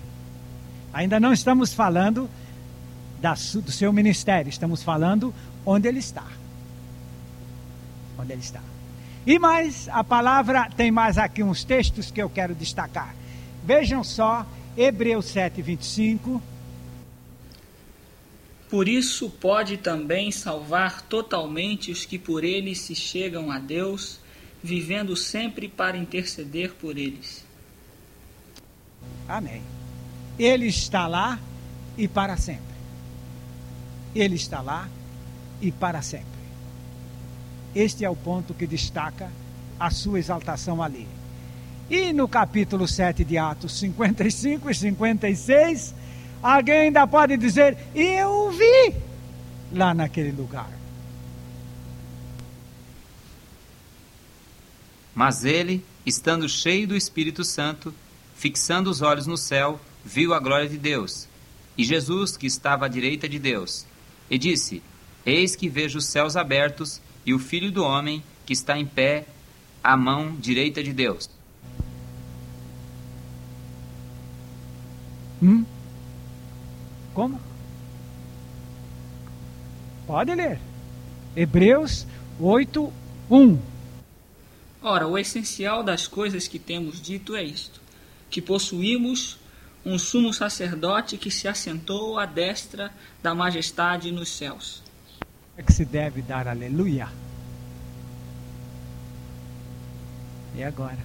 Ainda 0.94 1.20
não 1.20 1.30
estamos 1.30 1.74
falando 1.74 2.26
da, 3.20 3.34
do 3.34 3.70
seu 3.70 3.92
ministério, 3.92 4.48
estamos 4.48 4.82
falando 4.82 5.34
onde 5.66 5.86
ele 5.86 5.98
está. 5.98 6.24
Onde 8.18 8.32
ele 8.32 8.40
está. 8.40 8.62
E 9.26 9.38
mais, 9.38 9.90
a 9.90 10.02
palavra 10.02 10.70
tem 10.74 10.90
mais 10.90 11.18
aqui 11.18 11.42
uns 11.42 11.64
textos 11.64 12.10
que 12.10 12.22
eu 12.22 12.30
quero 12.30 12.54
destacar. 12.54 13.14
Vejam 13.62 14.02
só, 14.02 14.46
Hebreus 14.74 15.26
7, 15.26 15.60
25. 15.60 16.42
Por 18.70 18.88
isso 18.88 19.28
pode 19.28 19.76
também 19.76 20.32
salvar 20.32 21.02
totalmente 21.02 21.90
os 21.90 22.06
que 22.06 22.18
por 22.18 22.42
ele 22.42 22.74
se 22.74 22.94
chegam 22.94 23.50
a 23.52 23.58
Deus, 23.58 24.18
vivendo 24.62 25.14
sempre 25.14 25.68
para 25.68 25.98
interceder 25.98 26.72
por 26.72 26.96
eles. 26.96 27.46
Amém. 29.28 29.62
Ele 30.38 30.66
está 30.66 31.06
lá 31.06 31.38
e 31.96 32.06
para 32.06 32.36
sempre. 32.36 32.62
Ele 34.14 34.36
está 34.36 34.60
lá 34.60 34.88
e 35.60 35.70
para 35.70 36.00
sempre. 36.00 36.26
Este 37.74 38.04
é 38.04 38.10
o 38.10 38.16
ponto 38.16 38.54
que 38.54 38.66
destaca 38.66 39.30
a 39.78 39.90
sua 39.90 40.18
exaltação 40.18 40.82
ali. 40.82 41.06
E 41.90 42.12
no 42.12 42.28
capítulo 42.28 42.86
7 42.86 43.24
de 43.24 43.38
Atos 43.38 43.78
55 43.78 44.70
e 44.70 44.74
56, 44.74 45.94
alguém 46.42 46.80
ainda 46.80 47.06
pode 47.06 47.36
dizer: 47.36 47.76
Eu 47.94 48.50
vi 48.50 48.94
lá 49.72 49.94
naquele 49.94 50.32
lugar. 50.32 50.70
Mas 55.14 55.44
ele, 55.44 55.84
estando 56.06 56.48
cheio 56.48 56.86
do 56.86 56.96
Espírito 56.96 57.42
Santo, 57.42 57.92
fixando 58.38 58.88
os 58.88 59.02
olhos 59.02 59.26
no 59.26 59.36
céu, 59.36 59.80
viu 60.04 60.32
a 60.32 60.38
glória 60.38 60.68
de 60.68 60.78
Deus, 60.78 61.26
e 61.76 61.84
Jesus, 61.84 62.36
que 62.36 62.46
estava 62.46 62.86
à 62.86 62.88
direita 62.88 63.28
de 63.28 63.36
Deus, 63.38 63.84
e 64.30 64.38
disse: 64.38 64.80
Eis 65.26 65.56
que 65.56 65.68
vejo 65.68 65.98
os 65.98 66.06
céus 66.06 66.36
abertos 66.36 67.00
e 67.26 67.34
o 67.34 67.38
Filho 67.38 67.72
do 67.72 67.82
Homem 67.82 68.22
que 68.46 68.52
está 68.52 68.78
em 68.78 68.86
pé 68.86 69.26
à 69.82 69.96
mão 69.96 70.36
direita 70.36 70.82
de 70.82 70.92
Deus. 70.92 71.28
Hum? 75.42 75.64
Como? 77.12 77.40
Pode 80.06 80.34
ler. 80.34 80.60
Hebreus 81.36 82.06
8, 82.40 82.92
1. 83.30 83.58
Ora, 84.80 85.08
o 85.08 85.18
essencial 85.18 85.82
das 85.82 86.06
coisas 86.06 86.46
que 86.46 86.58
temos 86.58 87.00
dito 87.00 87.34
é 87.34 87.42
isto: 87.42 87.87
que 88.30 88.40
possuímos 88.42 89.38
um 89.84 89.98
sumo 89.98 90.32
sacerdote 90.32 91.16
que 91.16 91.30
se 91.30 91.48
assentou 91.48 92.18
à 92.18 92.26
destra 92.26 92.92
da 93.22 93.34
majestade 93.34 94.12
nos 94.12 94.28
céus. 94.28 94.82
É 95.56 95.62
que 95.62 95.72
se 95.72 95.84
deve 95.84 96.22
dar 96.22 96.46
aleluia. 96.46 97.08
E 100.54 100.62
agora? 100.62 100.98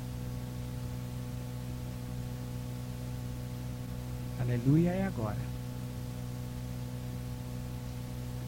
Aleluia 4.40 4.90
é 4.90 5.06
agora. 5.06 5.38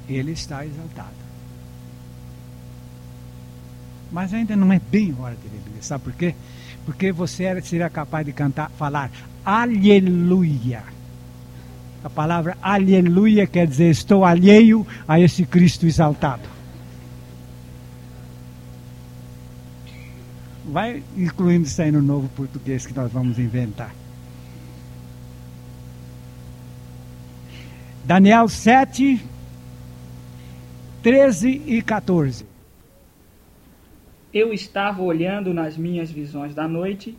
Ele 0.07 0.31
está 0.31 0.65
exaltado. 0.65 1.25
Mas 4.11 4.33
ainda 4.33 4.55
não 4.55 4.71
é 4.71 4.79
bem 4.79 5.15
hora 5.17 5.35
de 5.35 5.47
aleluia. 5.47 5.81
Sabe 5.81 6.03
por 6.03 6.13
quê? 6.13 6.35
Porque 6.85 7.11
você 7.11 7.59
seria 7.61 7.89
capaz 7.89 8.25
de 8.25 8.31
cantar, 8.31 8.69
falar 8.71 9.11
aleluia. 9.43 10.83
A 12.03 12.09
palavra 12.09 12.55
aleluia 12.61 13.47
quer 13.47 13.65
dizer 13.65 13.89
estou 13.89 14.23
alheio 14.23 14.85
a 15.07 15.19
esse 15.19 15.45
Cristo 15.45 15.87
exaltado. 15.87 16.47
Vai 20.65 21.03
incluindo 21.17 21.65
isso 21.65 21.81
aí 21.81 21.91
no 21.91 22.01
novo 22.01 22.27
português 22.29 22.85
que 22.85 22.93
nós 22.93 23.11
vamos 23.11 23.39
inventar. 23.39 23.93
Daniel 28.03 28.47
7, 28.47 29.19
13 31.01 31.61
e 31.65 31.81
14. 31.81 32.45
Eu 34.35 34.51
estava 34.51 35.01
olhando 35.01 35.53
nas 35.53 35.77
minhas 35.77 36.11
visões 36.11 36.53
da 36.53 36.67
noite, 36.67 37.15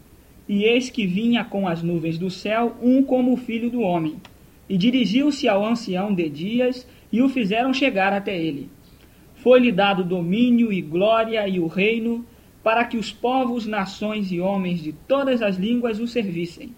e 0.47 0.65
eis 0.65 0.91
que 0.91 1.07
vinha 1.07 1.43
com 1.43 1.67
as 1.67 1.83
nuvens 1.83 2.19
do 2.19 2.29
céu 2.29 2.77
um 2.83 3.03
como 3.03 3.33
o 3.33 3.39
filho 3.39 3.71
do 3.71 3.81
homem, 3.81 4.17
e 4.69 4.77
dirigiu-se 4.77 5.49
ao 5.49 5.65
ancião 5.65 6.15
de 6.15 6.29
dias, 6.29 6.87
e 7.11 7.23
o 7.23 7.29
fizeram 7.31 7.73
chegar 7.73 8.13
até 8.13 8.39
ele. 8.39 8.69
Foi-lhe 9.37 9.73
dado 9.73 10.05
domínio 10.05 10.71
e 10.71 10.83
glória 10.83 11.49
e 11.49 11.59
o 11.59 11.67
reino, 11.67 12.23
para 12.63 12.85
que 12.85 12.99
os 12.99 13.11
povos, 13.11 13.67
nações 13.67 14.31
e 14.31 14.39
homens 14.39 14.83
de 14.83 14.93
todas 14.93 15.41
as 15.41 15.57
línguas 15.57 15.99
o 15.99 16.07
servissem. 16.07 16.75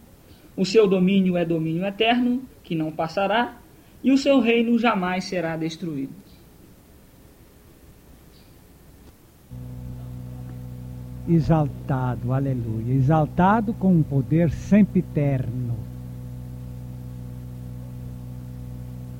O 0.56 0.64
seu 0.64 0.86
domínio 0.86 1.36
é 1.36 1.44
domínio 1.44 1.84
eterno, 1.84 2.44
que 2.62 2.76
não 2.76 2.92
passará, 2.92 3.58
e 4.04 4.12
o 4.12 4.16
seu 4.16 4.38
reino 4.38 4.78
jamais 4.78 5.24
será 5.24 5.56
destruído. 5.56 6.27
Exaltado, 11.28 12.32
aleluia, 12.32 12.94
exaltado 12.94 13.74
com 13.74 13.92
um 13.92 14.02
poder 14.02 14.50
sempre 14.50 15.00
eterno, 15.00 15.74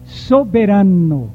soberano. 0.06 1.30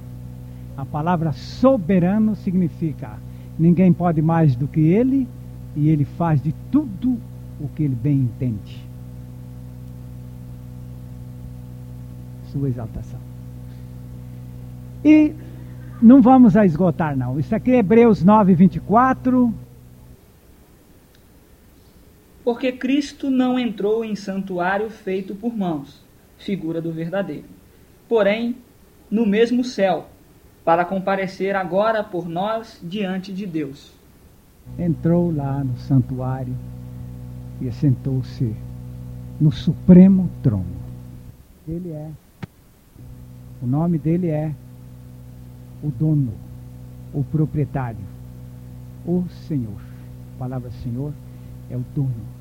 A 0.75 0.83
palavra 0.83 1.31
soberano 1.31 2.35
significa 2.35 3.11
ninguém 3.57 3.93
pode 3.93 4.21
mais 4.21 4.55
do 4.55 4.67
que 4.67 4.79
ele 4.79 5.27
e 5.75 5.89
ele 5.89 6.03
faz 6.03 6.41
de 6.41 6.53
tudo 6.71 7.17
o 7.59 7.67
que 7.67 7.83
ele 7.83 7.95
bem 7.95 8.17
entende. 8.17 8.83
Sua 12.51 12.67
exaltação. 12.67 13.19
E 15.05 15.33
não 16.01 16.21
vamos 16.21 16.57
a 16.57 16.65
esgotar, 16.65 17.15
não. 17.15 17.39
Isso 17.39 17.55
aqui 17.55 17.71
é 17.71 17.77
Hebreus 17.77 18.23
9, 18.23 18.55
24 18.55 19.53
porque 22.43 22.71
Cristo 22.71 23.29
não 23.29 23.57
entrou 23.57 24.03
em 24.03 24.15
santuário 24.15 24.89
feito 24.89 25.33
por 25.33 25.55
mãos, 25.55 26.03
figura 26.37 26.81
do 26.81 26.91
verdadeiro, 26.91 27.45
porém 28.07 28.57
no 29.09 29.25
mesmo 29.25 29.63
céu, 29.63 30.07
para 30.65 30.85
comparecer 30.85 31.55
agora 31.55 32.03
por 32.03 32.27
nós 32.27 32.79
diante 32.83 33.31
de 33.33 33.45
Deus. 33.45 33.93
Entrou 34.77 35.33
lá 35.33 35.63
no 35.63 35.77
santuário 35.77 36.55
e 37.61 37.67
assentou-se 37.67 38.55
no 39.39 39.51
supremo 39.51 40.29
trono. 40.41 40.83
Ele 41.67 41.91
é. 41.91 42.09
O 43.61 43.67
nome 43.67 43.97
dele 43.97 44.27
é 44.27 44.53
o 45.81 45.89
dono, 45.89 46.33
o 47.13 47.23
proprietário, 47.23 48.05
o 49.05 49.25
Senhor. 49.47 49.81
A 50.35 50.39
palavra 50.39 50.71
Senhor 50.71 51.13
é 51.69 51.77
o 51.77 51.83
dono. 51.93 52.32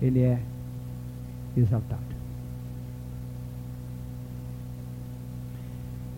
Ele 0.00 0.20
é 0.20 0.38
exaltado. 1.56 2.02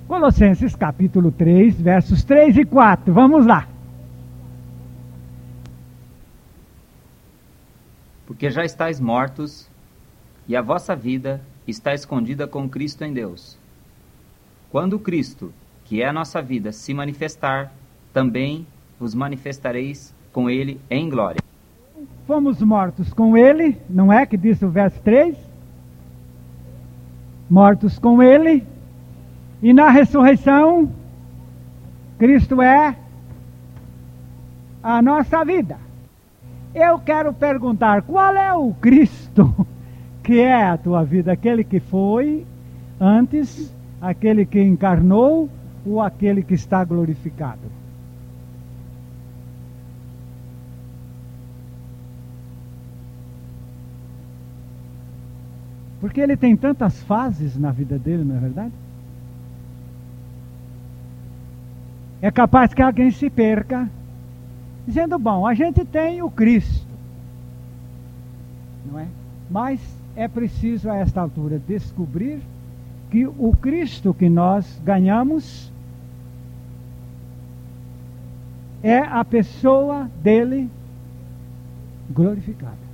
Colossenses 0.07 0.77
capítulo 0.77 1.33
3, 1.33 1.81
versos 1.81 2.23
3 2.23 2.59
e 2.59 2.65
4. 2.65 3.13
Vamos 3.13 3.45
lá. 3.45 3.69
Porque 8.27 8.51
já 8.51 8.65
estáis 8.65 9.01
mortos, 9.01 9.69
e 10.47 10.57
a 10.57 10.63
vossa 10.63 10.95
vida 10.95 11.41
está 11.67 11.93
escondida 11.93 12.47
com 12.47 12.69
Cristo 12.69 13.03
em 13.03 13.13
Deus. 13.13 13.59
Quando 14.71 14.99
Cristo, 14.99 15.53
que 15.85 16.03
é 16.03 16.09
a 16.09 16.13
nossa 16.13 16.41
vida, 16.41 16.71
se 16.71 16.95
manifestar, 16.95 17.73
também 18.13 18.67
vos 18.99 19.15
manifestareis 19.15 20.15
com 20.33 20.49
ele 20.49 20.81
em 20.89 21.09
glória. 21.09 21.41
Fomos 22.27 22.61
mortos 22.61 23.13
com 23.13 23.37
ele, 23.37 23.81
não 23.89 24.13
é 24.13 24.27
que 24.27 24.37
diz 24.37 24.61
o 24.63 24.69
verso 24.69 25.01
3? 25.03 25.37
Mortos 27.49 27.99
com 27.99 28.23
ele, 28.23 28.67
e 29.63 29.73
na 29.73 29.91
ressurreição, 29.91 30.91
Cristo 32.19 32.61
é 32.61 32.97
a 34.83 35.01
nossa 35.01 35.45
vida. 35.45 35.79
Eu 36.75 36.99
quero 36.99 37.33
perguntar: 37.33 38.03
qual 38.03 38.37
é 38.37 38.53
o 38.53 38.75
Cristo 38.75 39.67
que 40.23 40.41
é 40.41 40.65
a 40.65 40.77
tua 40.77 41.05
vida? 41.05 41.33
Aquele 41.33 41.65
que 41.65 41.81
foi 41.81 42.45
antes, 43.01 43.75
aquele 44.01 44.45
que 44.45 44.61
encarnou 44.61 45.49
ou 45.87 46.03
aquele 46.03 46.43
que 46.43 46.55
está 46.55 46.85
glorificado? 46.85 47.86
Porque 56.07 56.21
ele 56.21 56.37
tem 56.37 56.57
tantas 56.57 57.03
fases 57.03 57.57
na 57.57 57.73
vida 57.73 57.99
dele, 57.99 58.23
não 58.23 58.37
é 58.37 58.39
verdade? 58.39 58.73
É 62.23 62.31
capaz 62.31 62.73
que 62.73 62.81
alguém 62.81 63.11
se 63.11 63.29
perca, 63.29 63.91
dizendo: 64.87 65.19
bom, 65.19 65.45
a 65.45 65.53
gente 65.53 65.85
tem 65.85 66.23
o 66.23 66.31
Cristo, 66.31 66.87
não 68.89 69.01
é? 69.01 69.09
Mas 69.51 69.81
é 70.15 70.29
preciso 70.29 70.89
a 70.89 70.97
esta 70.97 71.21
altura 71.21 71.61
descobrir 71.67 72.41
que 73.11 73.27
o 73.27 73.57
Cristo 73.61 74.15
que 74.15 74.29
nós 74.29 74.81
ganhamos 74.85 75.73
é 78.81 78.99
a 78.99 79.25
pessoa 79.25 80.09
dele 80.23 80.71
glorificada. 82.09 82.87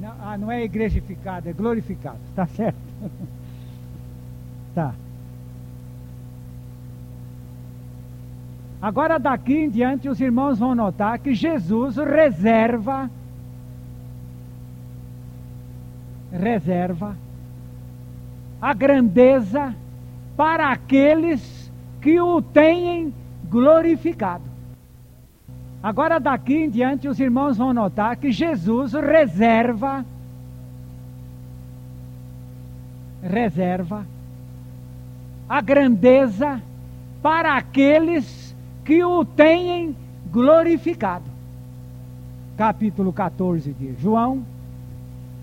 Não, 0.00 0.14
ah, 0.30 0.38
não 0.38 0.52
é 0.52 0.64
igrejificado, 0.64 1.48
é 1.48 1.52
glorificado. 1.52 2.18
Tá 2.36 2.46
certo? 2.46 2.78
tá. 4.72 4.94
Agora 8.80 9.18
daqui 9.18 9.54
em 9.54 9.68
diante 9.68 10.08
os 10.08 10.20
irmãos 10.20 10.58
vão 10.58 10.72
notar 10.72 11.18
que 11.18 11.34
Jesus 11.34 11.96
reserva 11.96 13.10
reserva 16.32 17.16
a 18.62 18.72
grandeza 18.72 19.74
para 20.36 20.70
aqueles 20.70 21.72
que 22.00 22.20
o 22.20 22.40
têm 22.40 23.12
glorificado. 23.50 24.44
Agora 25.82 26.20
daqui 26.20 26.54
em 26.54 26.70
diante 26.70 27.08
os 27.08 27.18
irmãos 27.18 27.56
vão 27.56 27.74
notar 27.74 28.16
que 28.16 28.30
Jesus 28.30 28.92
reserva 28.92 30.04
reserva 33.22 34.06
a 35.48 35.60
grandeza 35.60 36.62
para 37.20 37.56
aqueles 37.56 38.54
que 38.84 39.02
o 39.02 39.24
têm 39.24 39.96
glorificado. 40.26 41.28
Capítulo 42.56 43.12
14 43.12 43.72
de 43.72 43.94
João, 44.00 44.46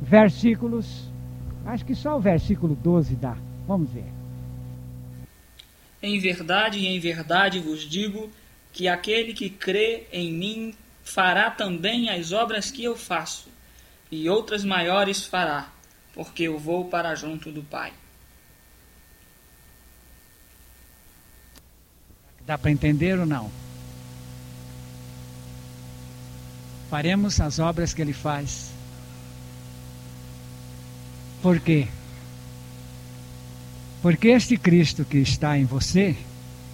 versículos, 0.02 1.10
acho 1.66 1.84
que 1.84 1.94
só 1.94 2.16
o 2.16 2.22
versículo 2.22 2.74
12 2.76 3.16
dá. 3.16 3.36
Vamos 3.68 3.90
ver. 3.90 4.06
Em 6.02 6.18
verdade, 6.20 6.88
em 6.88 7.00
verdade 7.00 7.60
vos 7.60 7.82
digo 7.82 8.30
que 8.72 8.88
aquele 8.88 9.34
que 9.34 9.50
crê 9.50 10.08
em 10.14 10.32
mim 10.32 10.74
fará 11.04 11.52
também 11.52 12.10
as 12.10 12.32
obras 12.32 12.72
que 12.72 12.84
eu 12.84 12.96
faço, 12.96 13.50
e 14.10 14.30
outras 14.30 14.64
maiores 14.64 15.26
fará, 15.26 15.68
porque 16.18 16.44
eu 16.44 16.58
vou 16.58 16.86
para 16.86 17.14
junto 17.14 17.52
do 17.52 17.62
Pai. 17.62 17.94
Dá 22.44 22.58
para 22.58 22.72
entender 22.72 23.20
ou 23.20 23.26
não? 23.26 23.52
Faremos 26.90 27.40
as 27.40 27.60
obras 27.60 27.94
que 27.94 28.02
ele 28.02 28.14
faz. 28.14 28.72
Por 31.40 31.60
quê? 31.60 31.88
Porque 34.02 34.30
este 34.30 34.58
Cristo 34.58 35.06
que 35.06 35.20
está 35.20 35.56
em 35.56 35.66
você, 35.66 36.18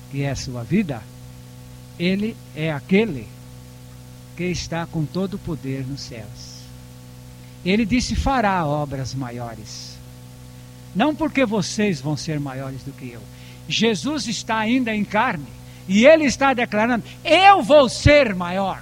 que 0.09 0.21
é 0.21 0.29
a 0.29 0.37
sua 0.37 0.63
vida, 0.63 1.03
ele 1.99 2.37
é 2.55 2.71
aquele 2.71 3.27
que 4.37 4.45
está 4.45 4.85
com 4.85 5.03
todo 5.03 5.33
o 5.33 5.39
poder 5.39 5.85
nos 5.85 5.99
céus. 5.99 6.52
Ele 7.65 7.85
disse: 7.85 8.15
fará 8.15 8.65
obras 8.65 9.13
maiores. 9.13 9.97
Não 10.95 11.15
porque 11.15 11.45
vocês 11.45 11.99
vão 12.01 12.15
ser 12.15 12.39
maiores 12.39 12.83
do 12.83 12.91
que 12.91 13.11
eu. 13.11 13.21
Jesus 13.67 14.27
está 14.27 14.57
ainda 14.57 14.93
em 14.93 15.03
carne 15.03 15.47
e 15.87 16.05
ele 16.05 16.25
está 16.25 16.53
declarando: 16.53 17.05
eu 17.23 17.63
vou 17.63 17.87
ser 17.89 18.35
maior. 18.35 18.81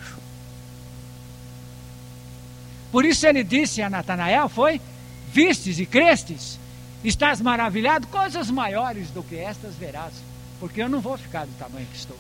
Por 2.92 3.06
isso 3.06 3.26
ele 3.26 3.44
disse 3.44 3.82
a 3.82 3.90
Natanael: 3.90 4.50
foi, 4.50 4.82
vistes 5.32 5.80
e 5.80 5.86
crestes, 5.86 6.60
estás 7.04 7.40
maravilhado, 7.40 8.08
coisas 8.08 8.50
maiores 8.50 9.10
do 9.12 9.24
que 9.24 9.36
estas 9.36 9.76
verás, 9.76 10.14
porque 10.60 10.82
eu 10.82 10.90
não 10.90 11.00
vou 11.00 11.18
ficar 11.18 11.46
do 11.46 11.58
tamanho 11.58 11.88
que 11.88 11.98
estou. 11.98 12.18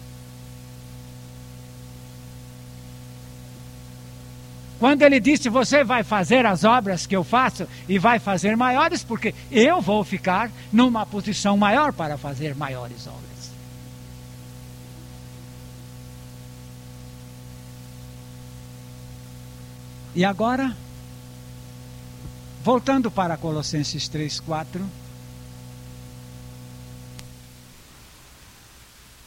Quando 4.81 5.03
ele 5.03 5.19
disse: 5.19 5.47
Você 5.47 5.83
vai 5.83 6.03
fazer 6.03 6.43
as 6.43 6.63
obras 6.63 7.05
que 7.05 7.15
eu 7.15 7.23
faço 7.23 7.67
e 7.87 7.99
vai 7.99 8.17
fazer 8.17 8.57
maiores, 8.57 9.03
porque 9.03 9.31
eu 9.51 9.79
vou 9.79 10.03
ficar 10.03 10.49
numa 10.73 11.05
posição 11.05 11.55
maior 11.55 11.93
para 11.93 12.17
fazer 12.17 12.55
maiores 12.55 13.05
obras. 13.05 13.51
E 20.15 20.25
agora, 20.25 20.75
voltando 22.63 23.11
para 23.11 23.37
Colossenses 23.37 24.07
3, 24.07 24.39
4. 24.39 24.83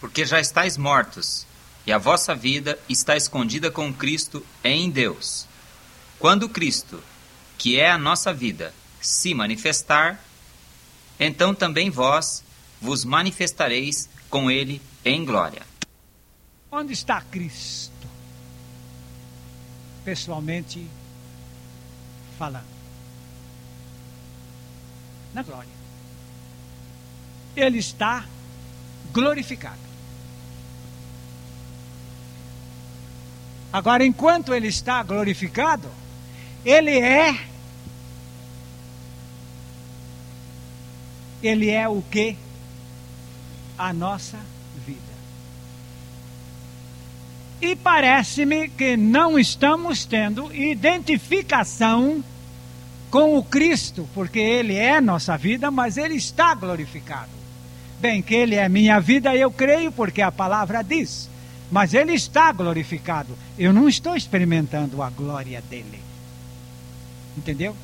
Porque 0.01 0.27
já 0.27 0.41
estáis 0.41 0.77
mortos 0.77 1.47
e 1.87 1.93
a 1.93 1.99
vossa 1.99 2.35
vida 2.35 2.79
está 2.89 3.17
escondida 3.17 3.71
com 3.71 3.93
Cristo 3.93 4.45
em 4.63 4.91
Deus. 4.91 5.47
Quando 6.19 6.49
Cristo, 6.49 7.03
que 7.59 7.79
é 7.79 7.91
a 7.91 7.99
nossa 7.99 8.33
vida, 8.33 8.75
se 9.01 9.35
manifestar, 9.35 10.19
então 11.21 11.55
também 11.55 11.91
vós 11.91 12.43
vos 12.81 13.05
manifestareis 13.05 14.09
com 14.31 14.51
Ele 14.51 14.81
em 15.05 15.25
glória. 15.25 15.63
Onde 16.71 16.93
está 16.93 17.21
Cristo? 17.21 17.93
Pessoalmente 20.05 20.87
falando. 22.39 22.75
Na 25.33 25.43
glória. 25.43 25.71
Ele 27.57 27.79
está 27.79 28.27
glorificado. 29.13 29.94
Agora, 33.75 34.07
enquanto 34.07 34.55
ele 34.55 34.69
está 34.69 35.03
glorificado, 35.03 35.91
ele 36.65 36.97
é. 36.97 37.37
Ele 41.43 41.69
é 41.69 41.89
o 41.89 42.01
que? 42.03 42.37
A 43.77 43.93
nossa 43.93 44.39
vida. 44.87 45.01
E 47.61 47.75
parece-me 47.75 48.69
que 48.69 48.97
não 48.97 49.37
estamos 49.37 50.05
tendo 50.05 50.55
identificação 50.55 52.23
com 53.11 53.37
o 53.37 53.43
Cristo, 53.43 54.09
porque 54.15 54.39
Ele 54.39 54.77
é 54.77 55.01
nossa 55.01 55.37
vida, 55.37 55.69
mas 55.73 55.97
Ele 55.97 56.15
está 56.15 56.55
glorificado. 56.55 57.31
Bem, 57.99 58.23
que 58.23 58.37
Ele 58.37 58.55
é 58.55 58.69
minha 58.69 59.01
vida, 59.01 59.35
eu 59.35 59.51
creio, 59.51 59.91
porque 59.91 60.23
a 60.23 60.31
palavra 60.31 60.81
diz 60.81 61.34
mas 61.75 61.93
ele 61.93 62.13
está 62.13 62.53
glorificado. 62.53 63.37
Eu 63.59 63.73
não 63.73 63.89
estou 63.89 64.15
experimentando 64.15 65.03
a 65.03 65.11
glória 65.11 65.61
dele. 65.61 66.01
Entendeu? 67.37 67.77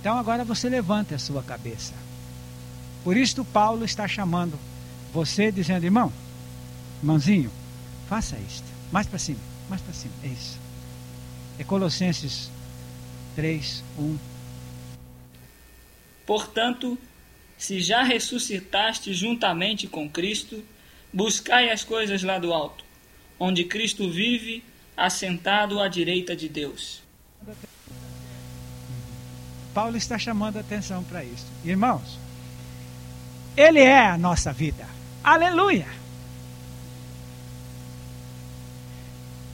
Então 0.00 0.18
agora 0.18 0.44
você 0.44 0.68
levanta 0.68 1.14
a 1.14 1.18
sua 1.18 1.44
cabeça. 1.44 1.94
Por 3.04 3.16
isso 3.16 3.44
Paulo 3.44 3.84
está 3.84 4.08
chamando 4.08 4.58
você 5.14 5.52
dizendo, 5.52 5.84
irmão, 5.84 6.12
irmãozinho, 7.00 7.52
faça 8.08 8.36
isto. 8.48 8.66
Mais 8.90 9.06
para 9.06 9.20
cima, 9.20 9.38
mais 9.68 9.80
para 9.80 9.94
cima. 9.94 10.14
É 10.24 10.26
isso. 10.26 10.58
É 11.56 11.62
Colossenses 11.62 12.50
3, 13.36 13.84
1. 13.96 14.18
Portanto, 16.26 16.98
se 17.56 17.80
já 17.80 18.02
ressuscitaste 18.02 19.14
juntamente 19.14 19.86
com 19.86 20.10
Cristo, 20.10 20.64
Buscai 21.12 21.70
as 21.70 21.82
coisas 21.82 22.22
lá 22.22 22.38
do 22.38 22.52
alto, 22.52 22.84
onde 23.38 23.64
Cristo 23.64 24.10
vive, 24.10 24.62
assentado 24.96 25.80
à 25.80 25.88
direita 25.88 26.36
de 26.36 26.48
Deus. 26.48 27.02
Paulo 29.74 29.96
está 29.96 30.18
chamando 30.18 30.56
a 30.56 30.60
atenção 30.60 31.02
para 31.04 31.24
isso. 31.24 31.46
Irmãos, 31.64 32.18
Ele 33.56 33.80
é 33.80 34.06
a 34.06 34.18
nossa 34.18 34.52
vida. 34.52 34.86
Aleluia! 35.22 35.86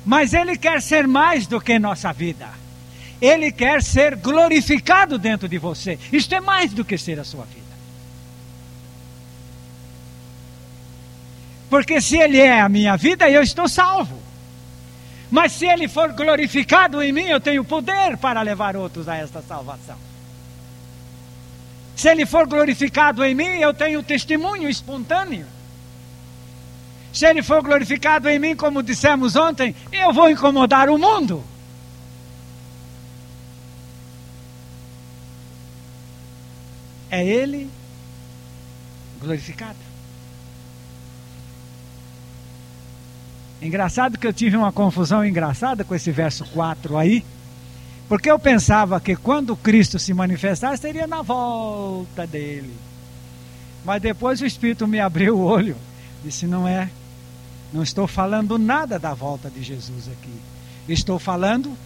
Mas 0.04 0.32
Ele 0.32 0.57
quer 0.57 0.80
ser 0.80 1.07
mais 1.07 1.46
do 1.46 1.61
que 1.61 1.78
nossa 1.78 2.12
vida. 2.12 2.48
Ele 3.20 3.50
quer 3.50 3.82
ser 3.82 4.16
glorificado 4.16 5.18
dentro 5.18 5.48
de 5.48 5.59
você. 5.59 5.98
Isto 6.12 6.34
é 6.34 6.40
mais 6.40 6.72
do 6.72 6.84
que 6.84 6.96
ser 6.98 7.18
a 7.18 7.24
sua 7.24 7.44
vida. 7.44 7.65
Porque 11.68 12.00
se 12.00 12.16
Ele 12.16 12.38
é 12.38 12.60
a 12.60 12.68
minha 12.68 12.96
vida, 12.96 13.28
eu 13.28 13.42
estou 13.42 13.68
salvo. 13.68 14.20
Mas 15.30 15.52
se 15.52 15.66
Ele 15.66 15.88
for 15.88 16.12
glorificado 16.12 17.02
em 17.02 17.12
mim, 17.12 17.24
eu 17.24 17.40
tenho 17.40 17.64
poder 17.64 18.16
para 18.16 18.42
levar 18.42 18.76
outros 18.76 19.08
a 19.08 19.16
esta 19.16 19.42
salvação. 19.42 19.96
Se 21.96 22.08
Ele 22.08 22.26
for 22.26 22.46
glorificado 22.46 23.24
em 23.24 23.34
mim, 23.34 23.58
eu 23.58 23.74
tenho 23.74 24.02
testemunho 24.02 24.68
espontâneo. 24.68 25.46
Se 27.12 27.26
Ele 27.26 27.42
for 27.42 27.62
glorificado 27.62 28.28
em 28.28 28.38
mim, 28.38 28.54
como 28.54 28.82
dissemos 28.82 29.34
ontem, 29.34 29.74
eu 29.90 30.12
vou 30.12 30.30
incomodar 30.30 30.88
o 30.90 30.98
mundo. 30.98 31.42
É 37.10 37.24
Ele 37.24 37.70
glorificado. 39.18 39.95
Engraçado 43.61 44.18
que 44.18 44.26
eu 44.26 44.32
tive 44.32 44.57
uma 44.57 44.70
confusão 44.70 45.24
engraçada 45.24 45.84
com 45.84 45.94
esse 45.94 46.11
verso 46.11 46.44
4 46.46 46.96
aí, 46.98 47.24
Porque 48.09 48.30
eu 48.30 48.38
pensava 48.38 49.00
que 49.00 49.16
quando 49.16 49.57
Cristo 49.57 49.98
se 49.98 50.14
manifestasse, 50.14 50.82
seria 50.82 51.07
na 51.07 51.22
volta 51.22 52.26
dele. 52.26 52.72
Mas 53.84 54.00
depois 54.00 54.40
o 54.40 54.46
Espírito 54.46 54.86
me 54.86 55.00
abriu 55.00 55.36
o 55.36 55.44
olho. 55.44 55.76
Disse: 56.24 56.46
não 56.46 56.68
é. 56.68 56.88
Não 57.72 57.82
estou 57.82 58.07
falando 58.07 58.59
nada 58.59 58.98
da 58.98 59.12
volta 59.12 59.50
de 59.50 59.62
Jesus 59.62 60.09
aqui. 60.09 60.32
Estou 60.88 61.18
falando 61.18 61.76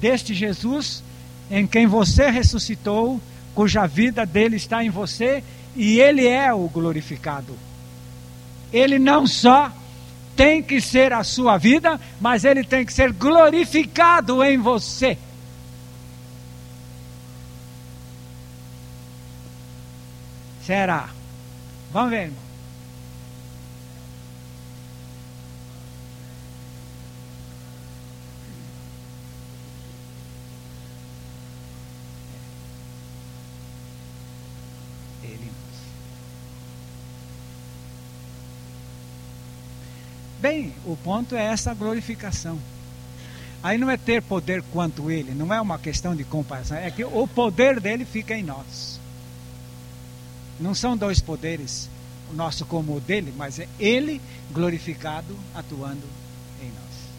deste 0.00 0.34
Jesus 0.34 1.02
em 1.50 1.66
quem 1.66 1.86
você 1.86 2.30
ressuscitou, 2.30 3.20
cuja 3.54 3.86
vida 3.86 4.24
dele 4.26 4.56
está 4.56 4.84
em 4.84 4.90
você 4.90 5.42
e 5.74 5.98
ele 5.98 6.26
é 6.26 6.52
o 6.52 6.68
glorificado. 6.68 7.56
Ele 8.72 8.98
não 8.98 9.26
só 9.26 9.72
tem 10.40 10.62
que 10.62 10.80
ser 10.80 11.12
a 11.12 11.22
sua 11.22 11.58
vida, 11.58 12.00
mas 12.18 12.46
ele 12.46 12.64
tem 12.64 12.86
que 12.86 12.94
ser 12.94 13.12
glorificado 13.12 14.42
em 14.42 14.56
você. 14.56 15.18
Será? 20.64 21.10
Vamos 21.92 22.08
ver, 22.08 22.22
irmão. 22.22 22.49
Bem, 40.40 40.72
o 40.86 40.96
ponto 40.96 41.34
é 41.34 41.44
essa 41.44 41.74
glorificação. 41.74 42.58
Aí 43.62 43.76
não 43.76 43.90
é 43.90 43.96
ter 43.98 44.22
poder 44.22 44.62
quanto 44.72 45.10
ele, 45.10 45.34
não 45.34 45.52
é 45.52 45.60
uma 45.60 45.78
questão 45.78 46.16
de 46.16 46.24
comparação, 46.24 46.78
é 46.78 46.90
que 46.90 47.04
o 47.04 47.28
poder 47.28 47.78
dele 47.78 48.06
fica 48.06 48.34
em 48.34 48.42
nós. 48.42 48.98
Não 50.58 50.74
são 50.74 50.96
dois 50.96 51.20
poderes, 51.20 51.90
o 52.30 52.34
nosso 52.34 52.64
como 52.64 52.96
o 52.96 53.00
dele, 53.00 53.34
mas 53.36 53.58
é 53.58 53.68
ele 53.78 54.18
glorificado 54.50 55.36
atuando 55.54 56.06
em 56.62 56.66
nós. 56.66 57.10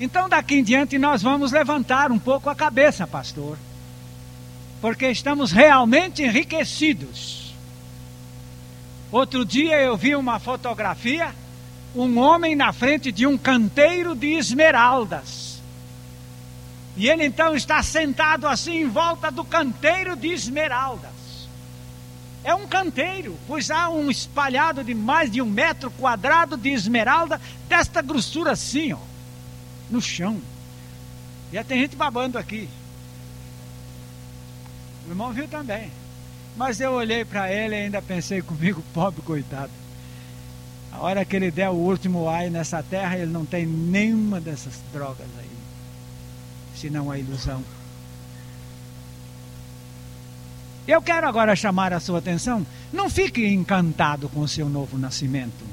Então 0.00 0.30
daqui 0.30 0.54
em 0.54 0.64
diante 0.64 0.98
nós 0.98 1.20
vamos 1.20 1.52
levantar 1.52 2.10
um 2.10 2.18
pouco 2.18 2.48
a 2.48 2.54
cabeça, 2.54 3.06
pastor, 3.06 3.58
porque 4.80 5.10
estamos 5.10 5.52
realmente 5.52 6.22
enriquecidos. 6.22 7.54
Outro 9.12 9.44
dia 9.44 9.78
eu 9.78 9.94
vi 9.94 10.14
uma 10.14 10.38
fotografia, 10.38 11.34
um 11.94 12.18
homem 12.18 12.54
na 12.54 12.72
frente 12.72 13.10
de 13.10 13.26
um 13.26 13.36
canteiro 13.36 14.14
de 14.14 14.34
esmeraldas. 14.34 15.60
E 16.96 17.08
ele 17.08 17.24
então 17.24 17.54
está 17.54 17.82
sentado 17.82 18.46
assim 18.46 18.82
em 18.82 18.88
volta 18.88 19.30
do 19.30 19.44
canteiro 19.44 20.16
de 20.16 20.28
esmeraldas. 20.28 21.10
É 22.42 22.54
um 22.54 22.66
canteiro, 22.66 23.38
pois 23.46 23.70
há 23.70 23.88
um 23.90 24.10
espalhado 24.10 24.82
de 24.82 24.94
mais 24.94 25.30
de 25.30 25.42
um 25.42 25.46
metro 25.46 25.90
quadrado 25.90 26.56
de 26.56 26.70
esmeralda 26.70 27.40
desta 27.68 28.00
grossura 28.00 28.52
assim, 28.52 28.92
ó, 28.92 28.98
no 29.90 30.00
chão. 30.00 30.40
Já 31.52 31.62
tem 31.64 31.80
gente 31.80 31.96
babando 31.96 32.38
aqui. 32.38 32.68
O 35.06 35.10
irmão 35.10 35.32
viu 35.32 35.46
também. 35.48 35.90
Mas 36.56 36.80
eu 36.80 36.92
olhei 36.92 37.24
para 37.24 37.52
ele 37.52 37.74
e 37.74 37.78
ainda 37.78 38.00
pensei 38.00 38.40
comigo, 38.40 38.82
pobre 38.94 39.22
coitado. 39.22 39.70
A 40.92 40.98
hora 41.00 41.24
que 41.24 41.36
ele 41.36 41.50
der 41.50 41.68
o 41.70 41.74
último 41.74 42.28
ai 42.28 42.50
nessa 42.50 42.82
terra, 42.82 43.16
ele 43.16 43.30
não 43.30 43.44
tem 43.44 43.66
nenhuma 43.66 44.40
dessas 44.40 44.74
drogas 44.92 45.28
aí. 45.38 45.50
Senão 46.74 47.10
a 47.10 47.18
ilusão. 47.18 47.62
Eu 50.86 51.00
quero 51.00 51.28
agora 51.28 51.54
chamar 51.54 51.92
a 51.92 52.00
sua 52.00 52.18
atenção. 52.18 52.66
Não 52.92 53.08
fique 53.08 53.46
encantado 53.46 54.28
com 54.28 54.40
o 54.40 54.48
seu 54.48 54.68
novo 54.68 54.98
nascimento. 54.98 55.64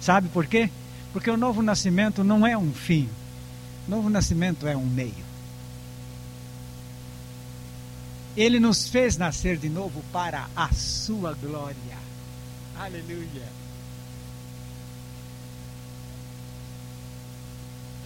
Sabe 0.00 0.28
por 0.28 0.46
quê? 0.46 0.68
Porque 1.12 1.30
o 1.30 1.36
novo 1.36 1.62
nascimento 1.62 2.22
não 2.22 2.46
é 2.46 2.56
um 2.58 2.72
fim. 2.72 3.08
O 3.86 3.90
novo 3.90 4.10
nascimento 4.10 4.66
é 4.66 4.76
um 4.76 4.84
meio. 4.84 5.24
Ele 8.36 8.60
nos 8.60 8.88
fez 8.88 9.16
nascer 9.16 9.56
de 9.56 9.70
novo 9.70 10.04
para 10.12 10.46
a 10.54 10.68
sua 10.74 11.32
glória. 11.32 11.96
Aleluia. 12.78 13.55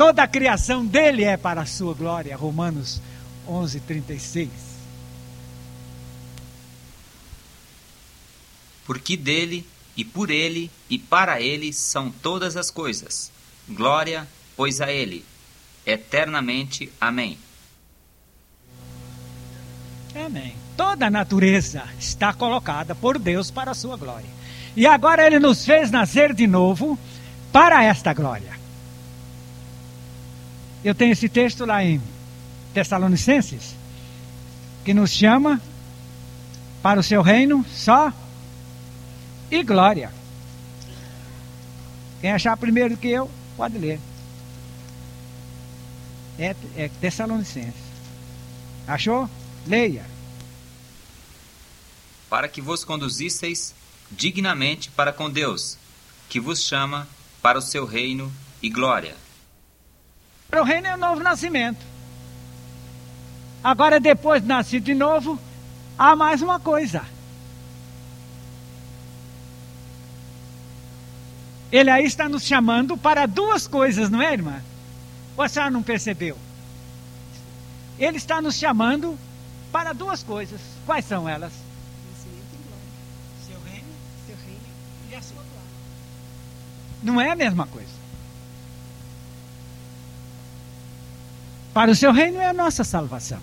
Toda 0.01 0.23
a 0.23 0.27
criação 0.27 0.87
dele 0.87 1.25
é 1.25 1.37
para 1.37 1.61
a 1.61 1.67
sua 1.67 1.93
glória. 1.93 2.35
Romanos 2.35 3.03
11, 3.47 3.81
36. 3.81 4.49
porque 8.91 9.17
dele, 9.17 9.65
e 9.97 10.05
por 10.05 10.31
ele, 10.31 10.71
e 10.89 10.99
para 10.99 11.41
ele 11.41 11.73
são 11.73 12.11
todas 12.11 12.57
as 12.57 12.71
coisas. 12.71 13.31
Glória, 13.69 14.27
pois 14.57 14.81
a 14.81 14.91
ele, 14.91 15.25
eternamente. 15.87 16.91
Amém. 17.01 17.39
Amém. 20.13 20.57
Toda 20.77 21.07
a 21.07 21.11
natureza 21.11 21.85
está 22.01 22.33
colocada 22.33 22.95
por 22.95 23.17
Deus 23.17 23.51
para 23.51 23.71
a 23.71 23.75
sua 23.75 23.97
glória. 23.97 24.31
E 24.75 24.87
agora 24.87 25.25
ele 25.25 25.39
nos 25.39 25.65
fez 25.65 25.91
nascer 25.91 26.35
de 26.35 26.47
novo 26.47 26.99
para 27.53 27.85
esta 27.85 28.13
glória. 28.13 28.60
Eu 30.85 30.95
tenho 30.95 31.13
esse 31.13 31.29
texto 31.29 31.67
lá 31.67 31.85
em 31.85 32.01
Tessalonicenses, 32.73 33.75
que 34.85 34.95
nos 34.95 35.11
chama 35.11 35.61
para 36.83 37.01
o 37.01 37.03
seu 37.03 37.21
reino 37.21 37.65
só 37.71 38.13
e 39.51 39.63
glória. 39.63 40.13
Quem 42.21 42.33
achar 42.33 42.57
primeiro 42.57 42.97
que 42.97 43.09
eu, 43.09 43.31
pode 43.57 43.77
ler. 43.77 44.01
É, 46.39 46.55
é 46.77 46.91
Tessalonicenses. 47.01 47.91
Achou? 48.87 49.29
Leia. 49.67 50.05
Para 52.31 52.49
que 52.49 52.63
vos 52.63 52.85
conduzisseis 52.85 53.75
dignamente 54.11 54.91
para 54.91 55.13
com 55.13 55.31
Deus, 55.31 55.77
que 56.29 56.41
vos 56.41 56.65
chama 56.65 57.07
para 57.43 57.59
o 57.59 57.63
seu 57.63 57.85
reino 57.85 58.33
e 58.63 58.71
glória. 58.71 59.15
Para 60.51 60.63
o 60.63 60.65
reino 60.65 60.89
é 60.89 60.95
o 60.95 60.99
novo 60.99 61.23
nascimento. 61.23 61.79
Agora, 63.63 64.01
depois 64.01 64.43
de 64.43 64.49
nascido 64.49 64.85
de 64.85 64.95
novo, 64.95 65.39
há 65.97 66.17
mais 66.17 66.43
uma 66.43 66.59
coisa. 66.59 67.03
Ele 71.71 71.89
aí 71.89 72.05
está 72.05 72.29
nos 72.29 72.43
chamando 72.45 72.97
para 72.97 73.27
duas 73.27 73.69
coisas, 73.69 74.11
não 74.11 74.21
é, 74.21 74.33
irmã? 74.33 74.61
Ou 75.37 75.45
a 75.45 75.49
senhora 75.49 75.71
não 75.71 75.85
percebeu? 75.85 76.37
Ele 77.97 78.17
está 78.17 78.41
nos 78.41 78.57
chamando 78.57 79.17
para 79.71 79.93
duas 79.93 80.23
coisas. 80.23 80.61
Quais 80.85 81.05
são 81.05 81.29
elas? 81.29 81.53
Seu 83.47 83.61
reino, 83.71 83.89
seu 84.27 84.37
reino 84.45 84.61
e 85.13 85.15
a 85.15 85.23
sua 85.23 85.37
glória. 85.37 85.71
Não 87.05 87.21
é 87.21 87.31
a 87.31 87.37
mesma 87.37 87.67
coisa. 87.69 88.00
Para 91.81 91.93
o 91.93 91.97
seu 91.97 92.13
reino 92.13 92.39
é 92.39 92.47
a 92.47 92.53
nossa 92.53 92.85
salvação. 92.85 93.41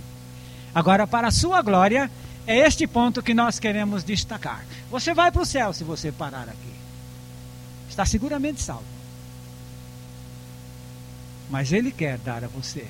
Agora, 0.76 1.08
para 1.08 1.30
a 1.30 1.32
sua 1.32 1.60
glória, 1.64 2.12
é 2.46 2.60
este 2.60 2.86
ponto 2.86 3.24
que 3.24 3.34
nós 3.34 3.58
queremos 3.58 4.04
destacar. 4.04 4.64
Você 4.92 5.12
vai 5.12 5.32
para 5.32 5.42
o 5.42 5.46
céu 5.46 5.74
se 5.74 5.84
você 5.84 6.12
parar 6.12 6.48
aqui 6.48 6.78
está 7.90 8.06
seguramente 8.06 8.62
salvo. 8.62 8.86
Mas 11.50 11.72
Ele 11.72 11.92
quer 11.92 12.20
dar 12.20 12.44
a 12.44 12.48
você 12.48 12.88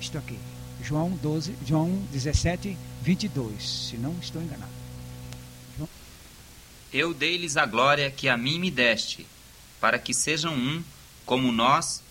isto 0.00 0.16
aqui. 0.16 0.38
João 0.82 1.10
12, 1.10 1.54
João 1.66 1.90
17, 2.10 2.74
22, 3.02 3.88
se 3.90 3.98
não 3.98 4.16
estou 4.22 4.40
enganado. 4.40 4.72
João. 5.76 5.90
Eu 6.90 7.12
dei-lhes 7.12 7.58
a 7.58 7.66
glória 7.66 8.10
que 8.10 8.30
a 8.30 8.36
mim 8.38 8.58
me 8.58 8.70
deste, 8.70 9.26
para 9.78 9.98
que 9.98 10.14
sejam 10.14 10.54
um, 10.54 10.82
como 11.26 11.52
nós 11.52 12.02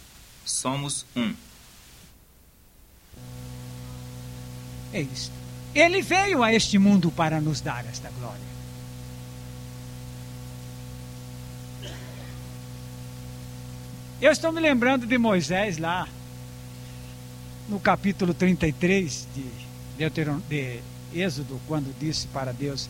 somos 0.45 1.05
um. 1.15 1.33
É 4.91 5.01
isso. 5.01 5.31
Ele 5.73 6.01
veio 6.01 6.43
a 6.43 6.53
este 6.53 6.77
mundo 6.77 7.11
para 7.11 7.41
nos 7.41 7.59
dar 7.59 7.85
esta 7.85 8.09
glória. 8.11 8.53
Eu 14.21 14.31
estou 14.31 14.51
me 14.51 14.61
lembrando 14.61 15.05
de 15.05 15.17
Moisés 15.17 15.77
lá, 15.77 16.07
no 17.67 17.79
capítulo 17.79 18.33
33 18.33 19.27
de, 19.35 19.45
Deuteron, 19.97 20.39
de 20.47 20.79
Êxodo, 21.13 21.59
quando 21.67 21.93
disse 21.99 22.27
para 22.27 22.53
Deus: 22.53 22.89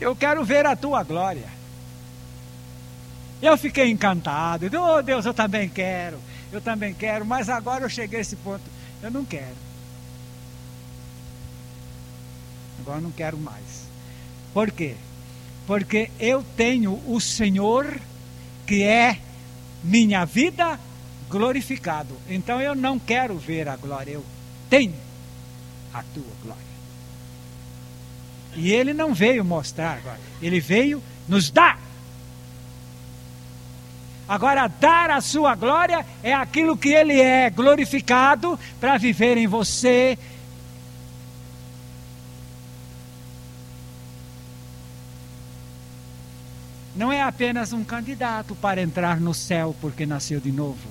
Eu 0.00 0.14
quero 0.16 0.44
ver 0.44 0.64
a 0.64 0.74
tua 0.74 1.02
glória. 1.02 1.48
Eu 3.42 3.58
fiquei 3.58 3.90
encantado. 3.90 4.66
Oh 4.80 5.02
Deus, 5.02 5.26
eu 5.26 5.34
também 5.34 5.68
quero. 5.68 6.18
Eu 6.52 6.60
também 6.60 6.94
quero, 6.94 7.24
mas 7.24 7.48
agora 7.48 7.84
eu 7.84 7.88
cheguei 7.88 8.18
a 8.18 8.22
esse 8.22 8.36
ponto. 8.36 8.64
Eu 9.02 9.10
não 9.10 9.24
quero. 9.24 9.56
Agora 12.80 12.98
eu 12.98 13.02
não 13.02 13.10
quero 13.10 13.36
mais. 13.36 13.86
Por 14.54 14.70
quê? 14.70 14.94
Porque 15.66 16.10
eu 16.18 16.44
tenho 16.56 17.02
o 17.06 17.20
Senhor 17.20 18.00
que 18.66 18.82
é 18.82 19.18
minha 19.82 20.24
vida 20.24 20.78
glorificado. 21.28 22.16
Então 22.28 22.60
eu 22.60 22.74
não 22.74 22.98
quero 22.98 23.36
ver 23.36 23.68
a 23.68 23.76
glória, 23.76 24.12
eu 24.12 24.24
tenho 24.70 24.94
a 25.92 26.02
tua 26.02 26.32
glória. 26.42 26.62
E 28.54 28.72
ele 28.72 28.94
não 28.94 29.12
veio 29.12 29.44
mostrar 29.44 29.98
agora, 29.98 30.20
ele 30.40 30.60
veio 30.60 31.02
nos 31.28 31.50
dar. 31.50 31.85
Agora, 34.28 34.66
dar 34.66 35.10
a 35.10 35.20
sua 35.20 35.54
glória 35.54 36.04
é 36.22 36.34
aquilo 36.34 36.76
que 36.76 36.88
ele 36.88 37.20
é 37.20 37.48
glorificado 37.48 38.58
para 38.80 38.98
viver 38.98 39.36
em 39.36 39.46
você. 39.46 40.18
Não 46.96 47.12
é 47.12 47.22
apenas 47.22 47.72
um 47.72 47.84
candidato 47.84 48.56
para 48.56 48.82
entrar 48.82 49.20
no 49.20 49.32
céu 49.32 49.76
porque 49.80 50.04
nasceu 50.04 50.40
de 50.40 50.50
novo. 50.50 50.88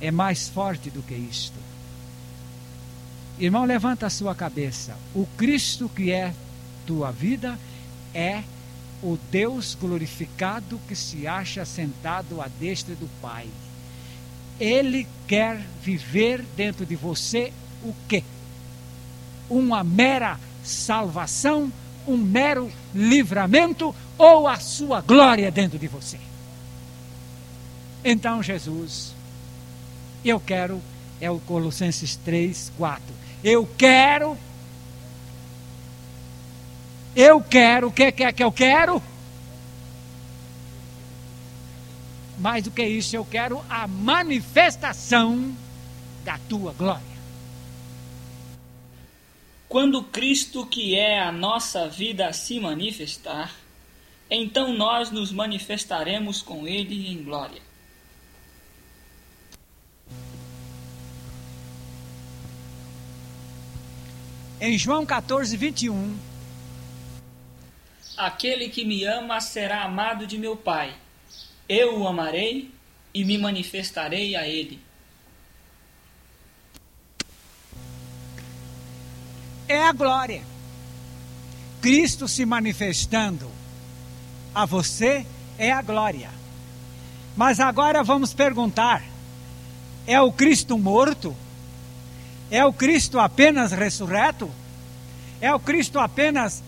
É 0.00 0.10
mais 0.10 0.48
forte 0.48 0.88
do 0.88 1.02
que 1.02 1.14
isto. 1.14 1.58
Irmão, 3.38 3.66
levanta 3.66 4.06
a 4.06 4.10
sua 4.10 4.34
cabeça. 4.34 4.96
O 5.14 5.26
Cristo 5.36 5.90
que 5.90 6.10
é 6.10 6.32
tua 6.86 7.10
vida 7.10 7.58
é 8.14 8.42
o 9.06 9.16
Deus 9.30 9.76
glorificado 9.80 10.80
que 10.88 10.96
se 10.96 11.28
acha 11.28 11.64
sentado 11.64 12.40
à 12.40 12.48
destra 12.48 12.92
do 12.96 13.08
Pai. 13.22 13.46
Ele 14.58 15.06
quer 15.28 15.64
viver 15.80 16.44
dentro 16.56 16.84
de 16.84 16.96
você 16.96 17.52
o 17.84 17.94
quê? 18.08 18.24
Uma 19.48 19.84
mera 19.84 20.40
salvação, 20.64 21.72
um 22.04 22.16
mero 22.16 22.68
livramento 22.92 23.94
ou 24.18 24.48
a 24.48 24.58
sua 24.58 25.00
glória 25.00 25.52
dentro 25.52 25.78
de 25.78 25.86
você? 25.86 26.18
Então, 28.04 28.42
Jesus, 28.42 29.14
eu 30.24 30.40
quero, 30.40 30.82
é 31.20 31.30
o 31.30 31.38
Colossenses 31.38 32.16
3, 32.16 32.72
4. 32.76 33.04
Eu 33.44 33.68
quero 33.78 34.36
eu 37.16 37.40
quero, 37.40 37.88
o 37.88 37.92
que 37.92 38.02
é 38.02 38.32
que 38.32 38.44
eu 38.44 38.52
quero? 38.52 39.02
Mais 42.38 42.62
do 42.62 42.70
que 42.70 42.84
isso, 42.84 43.16
eu 43.16 43.24
quero 43.24 43.64
a 43.70 43.88
manifestação 43.88 45.56
da 46.22 46.38
tua 46.46 46.74
glória. 46.74 47.16
Quando 49.66 50.02
Cristo, 50.02 50.66
que 50.66 50.94
é 50.94 51.18
a 51.18 51.32
nossa 51.32 51.88
vida, 51.88 52.32
se 52.34 52.60
manifestar, 52.60 53.52
então 54.30 54.74
nós 54.74 55.10
nos 55.10 55.32
manifestaremos 55.32 56.42
com 56.42 56.68
Ele 56.68 57.10
em 57.10 57.22
glória. 57.22 57.62
Em 64.60 64.76
João 64.78 65.04
14, 65.04 65.56
21, 65.56 66.16
Aquele 68.16 68.68
que 68.68 68.84
me 68.84 69.04
ama 69.04 69.40
será 69.40 69.82
amado 69.82 70.26
de 70.26 70.38
meu 70.38 70.56
Pai. 70.56 70.94
Eu 71.68 72.00
o 72.00 72.08
amarei 72.08 72.70
e 73.12 73.24
me 73.24 73.36
manifestarei 73.36 74.34
a 74.34 74.46
ele. 74.46 74.80
É 79.68 79.82
a 79.82 79.92
glória. 79.92 80.42
Cristo 81.82 82.26
se 82.26 82.46
manifestando 82.46 83.50
a 84.54 84.64
você 84.64 85.26
é 85.58 85.70
a 85.70 85.82
glória. 85.82 86.30
Mas 87.36 87.60
agora 87.60 88.02
vamos 88.02 88.32
perguntar: 88.32 89.02
é 90.06 90.20
o 90.20 90.32
Cristo 90.32 90.78
morto? 90.78 91.36
É 92.50 92.64
o 92.64 92.72
Cristo 92.72 93.18
apenas 93.18 93.72
ressurreto? 93.72 94.50
É 95.40 95.52
o 95.52 95.60
Cristo 95.60 95.98
apenas 95.98 96.62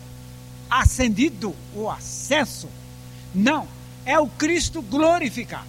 ascendido, 0.70 1.54
o 1.74 1.90
acesso. 1.90 2.68
Não, 3.34 3.66
é 4.04 4.18
o 4.18 4.26
Cristo 4.26 4.82
glorificado. 4.82 5.66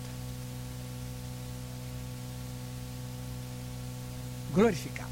Glorificado. 4.53 5.09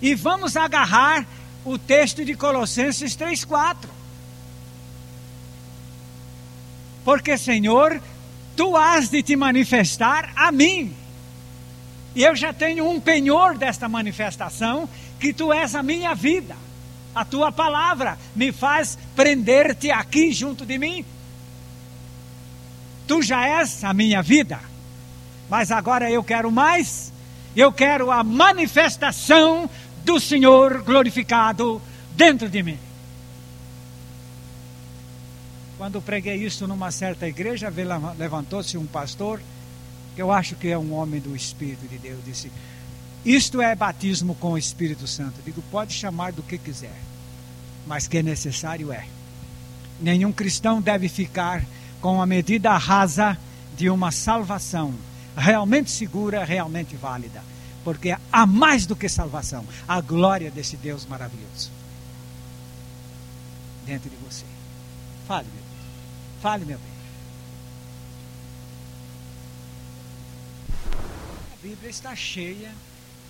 E 0.00 0.14
vamos 0.14 0.56
agarrar 0.56 1.26
o 1.64 1.78
texto 1.78 2.24
de 2.24 2.34
Colossenses 2.34 3.16
3:4. 3.16 3.88
Porque, 7.04 7.36
Senhor, 7.36 8.00
tu 8.56 8.76
has 8.76 9.08
de 9.08 9.22
te 9.22 9.34
manifestar 9.34 10.32
a 10.36 10.52
mim. 10.52 10.94
E 12.14 12.22
eu 12.22 12.36
já 12.36 12.52
tenho 12.52 12.88
um 12.88 13.00
penhor 13.00 13.56
desta 13.56 13.88
manifestação, 13.88 14.88
que 15.18 15.32
tu 15.32 15.52
és 15.52 15.74
a 15.74 15.82
minha 15.82 16.14
vida. 16.14 16.54
A 17.14 17.24
tua 17.24 17.52
palavra 17.52 18.18
me 18.34 18.52
faz 18.52 18.98
prender-te 19.14 19.90
aqui 19.90 20.32
junto 20.32 20.64
de 20.64 20.78
mim. 20.78 21.04
Tu 23.06 23.22
já 23.22 23.46
és 23.46 23.84
a 23.84 23.92
minha 23.92 24.22
vida, 24.22 24.58
mas 25.50 25.70
agora 25.70 26.10
eu 26.10 26.24
quero 26.24 26.50
mais. 26.50 27.12
Eu 27.54 27.70
quero 27.70 28.10
a 28.10 28.24
manifestação 28.24 29.68
do 30.04 30.18
Senhor 30.18 30.82
glorificado 30.82 31.82
dentro 32.16 32.48
de 32.48 32.62
mim. 32.62 32.78
Quando 35.76 36.00
preguei 36.00 36.36
isso 36.36 36.66
numa 36.66 36.90
certa 36.90 37.26
igreja, 37.26 37.72
levantou-se 38.16 38.78
um 38.78 38.86
pastor, 38.86 39.42
que 40.14 40.22
eu 40.22 40.30
acho 40.30 40.54
que 40.54 40.68
é 40.68 40.78
um 40.78 40.94
homem 40.94 41.20
do 41.20 41.34
Espírito 41.34 41.86
de 41.88 41.98
Deus, 41.98 42.20
disse: 42.24 42.50
isto 43.24 43.60
é 43.60 43.74
batismo 43.74 44.34
com 44.34 44.52
o 44.52 44.58
Espírito 44.58 45.06
Santo. 45.06 45.40
Digo, 45.44 45.62
pode 45.70 45.92
chamar 45.92 46.32
do 46.32 46.42
que 46.42 46.58
quiser, 46.58 46.96
mas 47.86 48.08
que 48.08 48.18
é 48.18 48.22
necessário 48.22 48.92
é. 48.92 49.06
Nenhum 50.00 50.32
cristão 50.32 50.80
deve 50.80 51.08
ficar 51.08 51.64
com 52.00 52.20
a 52.20 52.26
medida 52.26 52.76
rasa 52.76 53.38
de 53.76 53.88
uma 53.88 54.10
salvação 54.10 54.92
realmente 55.36 55.90
segura, 55.90 56.44
realmente 56.44 56.96
válida. 56.96 57.42
Porque 57.84 58.16
há 58.32 58.46
mais 58.46 58.86
do 58.86 58.94
que 58.94 59.08
salvação, 59.08 59.64
a 59.86 60.00
glória 60.00 60.50
desse 60.50 60.76
Deus 60.76 61.06
maravilhoso 61.06 61.70
dentro 63.84 64.08
de 64.08 64.16
você. 64.16 64.44
Fale, 65.26 65.46
meu 65.46 65.62
Deus. 65.62 66.40
Fale, 66.40 66.64
meu 66.64 66.78
bem. 66.78 66.92
A 71.52 71.62
Bíblia 71.62 71.90
está 71.90 72.14
cheia 72.14 72.72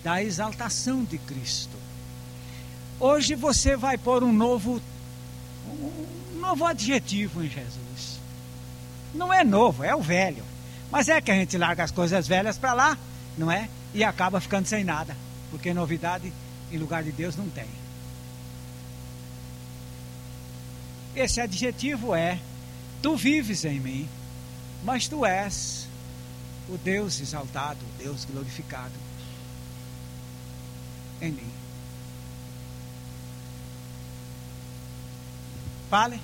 da 0.03 0.23
exaltação 0.23 1.05
de 1.05 1.19
Cristo. 1.19 1.77
Hoje 2.99 3.35
você 3.35 3.77
vai 3.77 3.97
pôr 3.97 4.23
um 4.23 4.33
novo, 4.33 4.81
um 5.69 6.39
novo 6.41 6.65
adjetivo 6.65 7.43
em 7.43 7.49
Jesus. 7.49 8.21
Não 9.15 9.33
é 9.33 9.45
novo, 9.45 9.85
é 9.85 9.95
o 9.95 10.03
velho. 10.03 10.45
Mas 10.91 11.09
é 11.09 11.21
que 11.21 11.31
a 11.31 11.35
gente 11.35 11.57
larga 11.57 11.85
as 11.85 11.91
coisas 11.91 12.27
velhas 12.27 12.59
para 12.59 12.75
lá, 12.75 12.99
não 13.37 13.51
é? 13.51 13.69
E 13.95 14.05
acaba 14.05 14.41
ficando 14.41 14.67
sem 14.67 14.85
nada. 14.85 15.17
Porque 15.51 15.73
novidade 15.73 16.33
em 16.71 16.79
lugar 16.79 17.03
de 17.03 17.13
Deus 17.13 17.37
não 17.37 17.49
tem. 17.49 17.67
Esse 21.15 21.41
adjetivo 21.41 22.15
é: 22.15 22.39
Tu 23.03 23.17
vives 23.17 23.65
em 23.65 23.81
mim, 23.81 24.09
mas 24.85 25.09
tu 25.09 25.25
és 25.25 25.87
o 26.69 26.79
Deus 26.79 27.21
exaltado, 27.21 27.79
o 27.81 28.03
Deus 28.03 28.25
glorificado 28.25 29.12
em 31.23 31.31
mim. 31.31 31.51
Fale. 35.89 36.21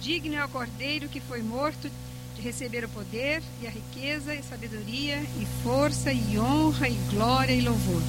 Digno 0.00 0.34
é 0.34 0.44
o 0.44 0.48
cordeiro 0.48 1.08
que 1.08 1.20
foi 1.20 1.42
morto 1.42 1.90
de 2.34 2.42
receber 2.42 2.84
o 2.84 2.88
poder 2.88 3.42
e 3.62 3.66
a 3.66 3.70
riqueza 3.70 4.34
e 4.34 4.42
sabedoria 4.42 5.22
e 5.40 5.46
força 5.62 6.12
e 6.12 6.38
honra 6.38 6.88
e 6.88 6.94
glória 7.10 7.52
e 7.52 7.60
louvor. 7.60 8.02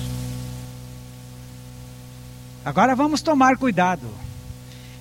Agora 2.65 2.95
vamos 2.95 3.21
tomar 3.21 3.57
cuidado. 3.57 4.07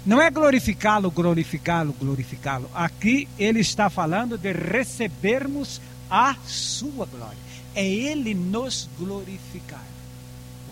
Não 0.04 0.20
é 0.20 0.30
glorificá-lo, 0.30 1.10
glorificá-lo, 1.10 1.92
glorificá-lo. 1.92 2.68
Aqui 2.74 3.28
ele 3.38 3.60
está 3.60 3.88
falando 3.88 4.36
de 4.36 4.52
recebermos 4.52 5.80
a 6.10 6.34
sua 6.44 7.06
glória 7.06 7.51
é 7.74 7.86
Ele 7.86 8.34
nos 8.34 8.88
glorificar. 8.98 9.84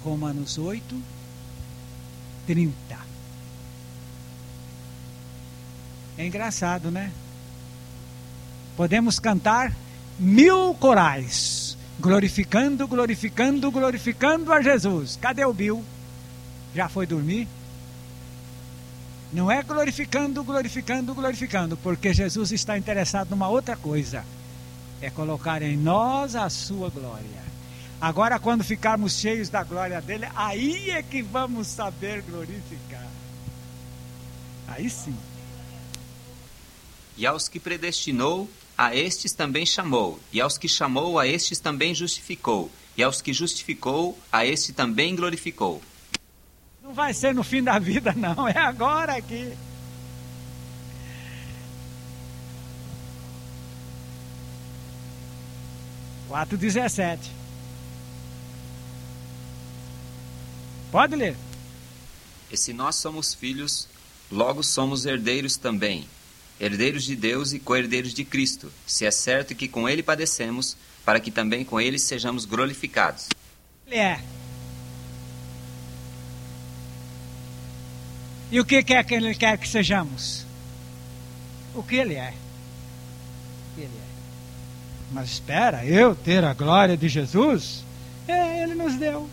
Romanos 0.03 0.59
8, 0.59 1.03
30. 2.46 2.74
É 6.16 6.26
engraçado, 6.26 6.90
né? 6.90 7.12
Podemos 8.76 9.18
cantar 9.18 9.74
mil 10.18 10.74
corais, 10.74 11.76
glorificando, 11.98 12.86
glorificando, 12.86 13.70
glorificando 13.70 14.53
a 14.53 14.61
Jesus. 14.61 15.18
Cadê 15.20 15.44
o 15.44 15.53
Bill? 15.53 15.84
Já 16.74 16.88
foi 16.88 17.07
dormir? 17.07 17.46
Não 19.32 19.51
é 19.51 19.62
glorificando, 19.62 20.42
glorificando, 20.42 21.14
glorificando, 21.14 21.76
porque 21.76 22.12
Jesus 22.12 22.51
está 22.53 22.76
interessado 22.76 23.30
numa 23.30 23.48
outra 23.48 23.76
coisa: 23.76 24.24
é 25.01 25.11
colocar 25.11 25.62
em 25.62 25.76
nós 25.76 26.34
a 26.36 26.48
sua 26.51 26.90
glória. 26.90 27.40
Agora, 28.01 28.38
quando 28.38 28.64
ficarmos 28.64 29.14
cheios 29.18 29.48
da 29.48 29.62
glória 29.62 30.01
dele, 30.01 30.26
aí 30.34 30.90
é 30.90 31.03
que 31.03 31.20
vamos 31.22 31.66
saber 31.66 32.22
glorificar. 32.22 33.07
Aí 34.68 34.88
sim. 34.88 35.16
E 37.16 37.26
aos 37.26 37.48
que 37.48 37.61
predestinou, 37.61 38.48
a 38.76 38.94
estes 38.96 39.32
também 39.34 39.66
chamou. 39.66 40.18
E 40.32 40.40
aos 40.40 40.57
que 40.57 40.66
chamou, 40.66 41.18
a 41.18 41.26
estes 41.26 41.59
também 41.59 41.94
justificou. 41.94 42.70
E 42.96 43.03
aos 43.03 43.20
que 43.20 43.32
justificou, 43.32 44.18
a 44.32 44.46
este 44.46 44.72
também 44.72 45.14
glorificou. 45.14 45.82
Não 46.82 46.94
vai 46.94 47.12
ser 47.12 47.34
no 47.34 47.44
fim 47.44 47.62
da 47.62 47.78
vida, 47.78 48.14
não. 48.16 48.48
É 48.48 48.59
agora 48.59 49.20
que. 49.20 49.53
4,17. 56.31 57.18
Pode 60.93 61.16
ler. 61.16 61.37
E 62.51 62.57
se 62.57 62.72
nós 62.72 62.95
somos 62.97 63.35
filhos, 63.35 63.89
logo 64.31 64.62
somos 64.62 65.07
herdeiros 65.07 65.57
também, 65.57 66.07
herdeiros 66.61 67.05
de 67.05 67.16
Deus 67.16 67.53
e 67.53 67.59
co-herdeiros 67.59 68.14
de 68.14 68.24
Cristo, 68.24 68.72
se 68.87 69.05
é 69.05 69.11
certo 69.11 69.55
que 69.55 69.66
com 69.66 69.89
ele 69.89 70.03
padecemos, 70.03 70.76
para 71.05 71.18
que 71.18 71.31
também 71.31 71.64
com 71.64 71.81
ele 71.81 71.99
sejamos 71.99 72.45
glorificados. 72.45 73.28
Ele 73.87 73.97
é. 73.97 74.20
E 78.53 78.61
o 78.61 78.64
que 78.64 78.83
quer 78.83 79.05
que 79.05 79.14
ele 79.14 79.35
quer 79.35 79.59
que 79.59 79.68
sejamos? 79.68 80.45
O 81.74 81.83
que 81.83 81.97
ele 81.97 82.14
é? 82.14 82.35
Ele 83.76 83.97
é. 84.07 84.09
Mas 85.11 85.30
espera, 85.30 85.84
eu 85.84 86.14
ter 86.14 86.44
a 86.44 86.54
glória 86.54 86.96
de 86.96 87.08
Jesus? 87.08 87.84
É, 88.28 88.62
ele 88.62 88.74
nos 88.74 88.94
deu. 88.94 89.28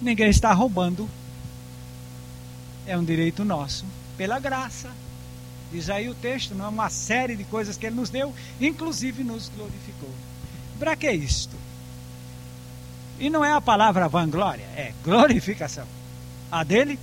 Ninguém 0.00 0.30
está 0.30 0.52
roubando. 0.52 1.08
É 2.86 2.96
um 2.96 3.04
direito 3.04 3.44
nosso, 3.44 3.84
pela 4.16 4.40
graça. 4.40 4.90
Diz 5.70 5.88
aí 5.88 6.08
o 6.08 6.14
texto, 6.14 6.54
não 6.54 6.66
é 6.66 6.68
uma 6.68 6.90
série 6.90 7.36
de 7.36 7.44
coisas 7.44 7.76
que 7.76 7.86
ele 7.86 7.96
nos 7.96 8.10
deu, 8.10 8.34
inclusive 8.60 9.22
nos 9.22 9.50
glorificou. 9.54 10.10
Para 10.78 10.96
que 10.96 11.10
isto? 11.10 11.56
E 13.18 13.30
não 13.30 13.44
é 13.44 13.52
a 13.52 13.60
palavra 13.60 14.08
vanglória, 14.08 14.64
é 14.76 14.92
glorificação. 15.04 15.86
A 16.50 16.64
dele. 16.64 16.98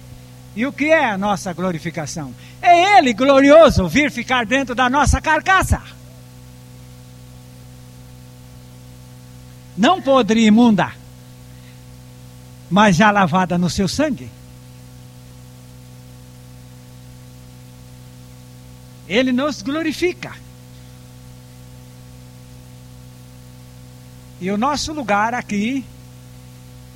E 0.55 0.65
o 0.65 0.73
que 0.73 0.85
é 0.85 1.05
a 1.05 1.17
nossa 1.17 1.53
glorificação? 1.53 2.33
É 2.61 2.97
ele 2.97 3.13
glorioso 3.13 3.87
vir 3.87 4.11
ficar 4.11 4.45
dentro 4.45 4.75
da 4.75 4.89
nossa 4.89 5.21
carcaça. 5.21 5.81
Não 9.79 10.01
podre 10.01 10.45
imunda 10.45 10.99
mas 12.69 12.95
já 12.95 13.09
lavada 13.09 13.57
no 13.57 13.69
seu 13.69 13.87
sangue. 13.87 14.29
Ele 19.07 19.31
nos 19.31 19.63
glorifica. 19.63 20.35
E 24.39 24.51
o 24.51 24.57
nosso 24.57 24.93
lugar 24.93 25.33
aqui 25.33 25.83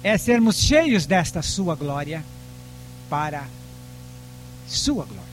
é 0.04 0.18
sermos 0.18 0.58
cheios 0.58 1.06
desta 1.06 1.42
sua 1.42 1.76
glória 1.76 2.24
para 3.10 3.46
sua 4.68 5.06
glória. 5.06 5.24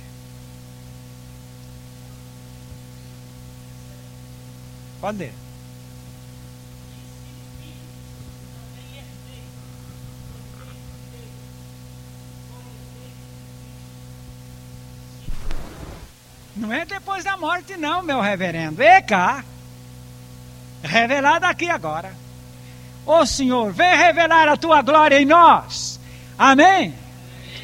Pode 5.01 5.18
ler. 5.18 5.39
Não 16.57 16.72
é 16.72 16.84
depois 16.84 17.24
da 17.24 17.36
morte, 17.36 17.76
não, 17.76 18.03
meu 18.03 18.20
reverendo. 18.20 18.82
E 18.82 19.03
cá. 19.03 19.44
Revelado 20.82 21.46
aqui 21.46 21.68
agora. 21.70 22.12
Ô 23.07 23.24
Senhor, 23.24 23.72
vem 23.72 23.96
revelar 23.96 24.48
a 24.48 24.57
tua 24.57 24.82
glória 24.82 25.20
em 25.20 25.24
nós. 25.24 25.98
Amém? 26.38 26.94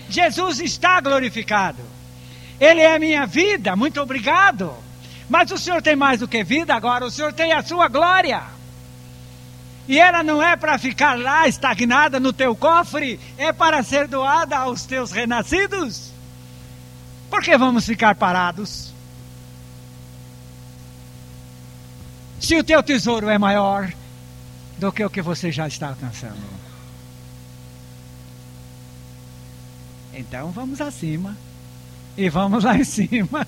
Jesus 0.09 0.61
está 0.61 1.01
glorificado. 1.01 1.83
Ele 2.61 2.81
é 2.81 2.99
minha 2.99 3.27
vida, 3.27 3.77
muito 3.77 4.01
obrigado. 4.01 4.75
Mas 5.29 5.51
o 5.51 5.59
Senhor 5.59 5.83
tem 5.83 5.97
mais 5.97 6.21
do 6.21 6.29
que 6.29 6.45
vida 6.45 6.75
agora, 6.75 7.05
o 7.05 7.11
Senhor 7.11 7.33
tem 7.33 7.53
a 7.53 7.63
sua 7.63 7.89
glória. 7.89 8.43
E 9.89 9.99
ela 9.99 10.23
não 10.23 10.43
é 10.43 10.57
para 10.57 10.79
ficar 10.79 11.19
lá 11.19 11.47
estagnada 11.47 12.19
no 12.19 12.33
teu 12.33 12.57
cofre, 12.57 13.21
é 13.39 13.53
para 13.53 13.83
ser 13.83 14.09
doada 14.09 14.57
aos 14.57 14.85
teus 14.85 15.13
renascidos. 15.13 16.13
Por 17.31 17.43
que 17.43 17.57
vamos 17.57 17.85
ficar 17.85 18.15
parados? 18.15 18.93
Se 22.41 22.57
o 22.57 22.65
teu 22.65 22.83
tesouro 22.83 23.29
é 23.29 23.39
maior 23.39 23.93
do 24.79 24.93
que 24.93 25.05
o 25.05 25.11
que 25.11 25.23
você 25.23 25.51
já 25.51 25.67
está 25.67 25.89
alcançando. 25.89 26.37
Então 30.15 30.51
vamos 30.51 30.81
acima. 30.81 31.37
E 32.17 32.29
vamos 32.29 32.65
lá 32.65 32.77
em 32.79 32.85
cima. 32.85 33.47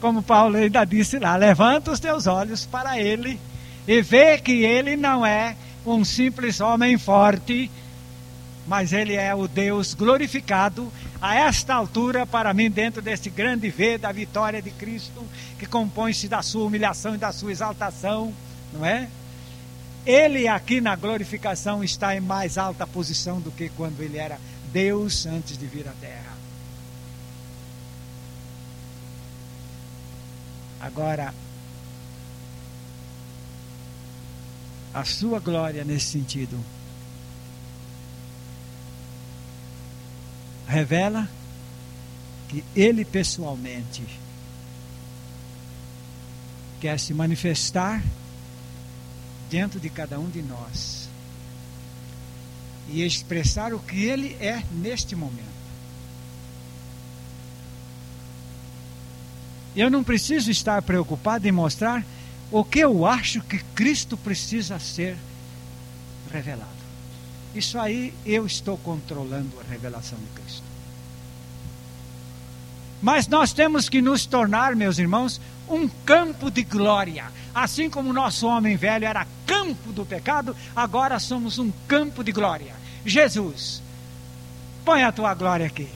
Como 0.00 0.22
Paulo 0.22 0.56
ainda 0.56 0.84
disse 0.84 1.18
lá: 1.18 1.36
levanta 1.36 1.90
os 1.90 2.00
teus 2.00 2.26
olhos 2.26 2.64
para 2.66 2.98
ele 2.98 3.38
e 3.86 4.00
vê 4.02 4.38
que 4.38 4.64
ele 4.64 4.96
não 4.96 5.24
é 5.24 5.56
um 5.84 6.04
simples 6.04 6.60
homem 6.60 6.98
forte 6.98 7.70
mas 8.68 8.92
ele 8.92 9.14
é 9.14 9.34
o 9.34 9.48
Deus 9.48 9.94
glorificado 9.94 10.92
a 11.20 11.34
esta 11.34 11.74
altura 11.74 12.24
para 12.24 12.54
mim 12.54 12.70
dentro 12.70 13.02
desse 13.02 13.28
grande 13.28 13.68
V 13.70 13.98
da 13.98 14.12
vitória 14.12 14.62
de 14.62 14.70
Cristo, 14.70 15.24
que 15.58 15.66
compõe-se 15.66 16.28
da 16.28 16.42
sua 16.42 16.64
humilhação 16.64 17.14
e 17.14 17.18
da 17.18 17.32
sua 17.32 17.50
exaltação, 17.50 18.32
não 18.72 18.84
é? 18.84 19.08
Ele 20.06 20.46
aqui 20.46 20.80
na 20.80 20.94
glorificação 20.94 21.82
está 21.82 22.16
em 22.16 22.20
mais 22.20 22.56
alta 22.56 22.86
posição 22.86 23.40
do 23.40 23.50
que 23.50 23.68
quando 23.70 24.00
ele 24.00 24.16
era 24.16 24.38
Deus 24.72 25.26
antes 25.26 25.58
de 25.58 25.66
vir 25.66 25.88
à 25.88 25.92
terra. 26.00 26.38
Agora, 30.80 31.34
a 34.94 35.04
sua 35.04 35.40
glória 35.40 35.84
nesse 35.84 36.06
sentido 36.06 36.58
revela 40.68 41.26
que 42.48 42.62
ele 42.76 43.04
pessoalmente 43.04 44.04
quer 46.78 47.00
se 47.00 47.14
manifestar 47.14 48.02
dentro 49.50 49.80
de 49.80 49.88
cada 49.88 50.20
um 50.20 50.28
de 50.28 50.42
nós 50.42 51.08
e 52.90 53.02
expressar 53.02 53.72
o 53.72 53.78
que 53.78 54.04
ele 54.04 54.34
é 54.40 54.62
neste 54.70 55.16
momento. 55.16 55.48
Eu 59.74 59.90
não 59.90 60.04
preciso 60.04 60.50
estar 60.50 60.82
preocupado 60.82 61.48
em 61.48 61.52
mostrar 61.52 62.04
o 62.50 62.64
que 62.64 62.78
eu 62.78 63.06
acho 63.06 63.40
que 63.42 63.58
Cristo 63.74 64.16
precisa 64.16 64.78
ser 64.78 65.16
revelado. 66.30 66.87
Isso 67.58 67.76
aí 67.76 68.14
eu 68.24 68.46
estou 68.46 68.78
controlando 68.78 69.58
a 69.58 69.68
revelação 69.68 70.16
de 70.16 70.40
Cristo. 70.40 70.62
Mas 73.02 73.26
nós 73.26 73.52
temos 73.52 73.88
que 73.88 74.00
nos 74.00 74.26
tornar, 74.26 74.76
meus 74.76 74.96
irmãos, 74.96 75.40
um 75.68 75.88
campo 75.88 76.52
de 76.52 76.62
glória. 76.62 77.32
Assim 77.52 77.90
como 77.90 78.10
o 78.10 78.12
nosso 78.12 78.46
homem 78.46 78.76
velho 78.76 79.04
era 79.04 79.26
campo 79.44 79.92
do 79.92 80.06
pecado, 80.06 80.54
agora 80.74 81.18
somos 81.18 81.58
um 81.58 81.72
campo 81.88 82.22
de 82.22 82.30
glória. 82.30 82.72
Jesus, 83.04 83.82
põe 84.84 85.02
a 85.02 85.10
tua 85.10 85.34
glória 85.34 85.66
aqui. 85.66 85.88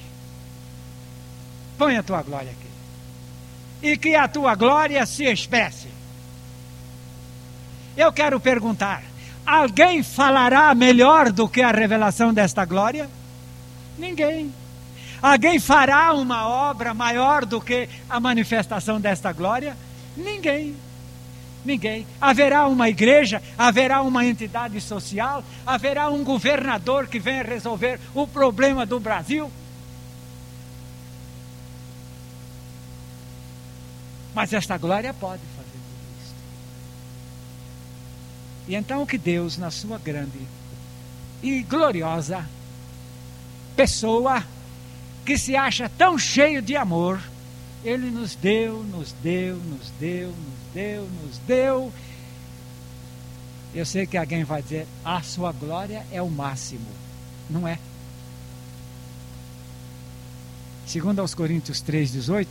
Põe 1.78 1.96
a 1.96 2.02
tua 2.02 2.22
glória 2.22 2.50
aqui. 2.50 3.86
E 3.86 3.96
que 3.96 4.16
a 4.16 4.26
tua 4.26 4.56
glória 4.56 5.06
se 5.06 5.24
expresse. 5.24 5.86
Eu 7.96 8.12
quero 8.12 8.40
perguntar: 8.40 9.11
Alguém 9.44 10.02
falará 10.02 10.74
melhor 10.74 11.32
do 11.32 11.48
que 11.48 11.62
a 11.62 11.70
revelação 11.70 12.32
desta 12.32 12.64
glória? 12.64 13.08
Ninguém. 13.98 14.52
Alguém 15.20 15.60
fará 15.60 16.12
uma 16.12 16.48
obra 16.48 16.94
maior 16.94 17.44
do 17.44 17.60
que 17.60 17.88
a 18.08 18.18
manifestação 18.18 19.00
desta 19.00 19.32
glória? 19.32 19.76
Ninguém. 20.16 20.76
Ninguém. 21.64 22.06
Haverá 22.20 22.66
uma 22.66 22.88
igreja, 22.88 23.40
haverá 23.56 24.02
uma 24.02 24.24
entidade 24.24 24.80
social, 24.80 25.44
haverá 25.64 26.08
um 26.08 26.24
governador 26.24 27.06
que 27.06 27.20
venha 27.20 27.42
resolver 27.42 28.00
o 28.14 28.26
problema 28.26 28.84
do 28.84 28.98
Brasil. 28.98 29.50
Mas 34.34 34.52
esta 34.52 34.76
glória 34.78 35.12
pode 35.14 35.42
E 38.68 38.74
então 38.74 39.04
que 39.04 39.18
Deus, 39.18 39.56
na 39.56 39.70
sua 39.70 39.98
grande 39.98 40.38
e 41.42 41.62
gloriosa 41.62 42.48
pessoa, 43.74 44.44
que 45.24 45.36
se 45.36 45.56
acha 45.56 45.88
tão 45.88 46.18
cheio 46.18 46.62
de 46.62 46.76
amor, 46.76 47.20
Ele 47.84 48.10
nos 48.10 48.34
deu, 48.34 48.82
nos 48.84 49.12
deu, 49.22 49.56
nos 49.56 49.90
deu, 49.98 50.28
nos 50.28 50.72
deu, 50.74 51.08
nos 51.22 51.38
deu. 51.38 51.92
Eu 53.74 53.86
sei 53.86 54.06
que 54.06 54.16
alguém 54.16 54.44
vai 54.44 54.62
dizer, 54.62 54.86
a 55.04 55.22
sua 55.22 55.50
glória 55.50 56.06
é 56.12 56.20
o 56.20 56.28
máximo. 56.28 56.86
Não 57.48 57.66
é. 57.66 57.78
Segundo 60.86 61.20
aos 61.20 61.34
Coríntios 61.34 61.82
3,18. 61.82 62.46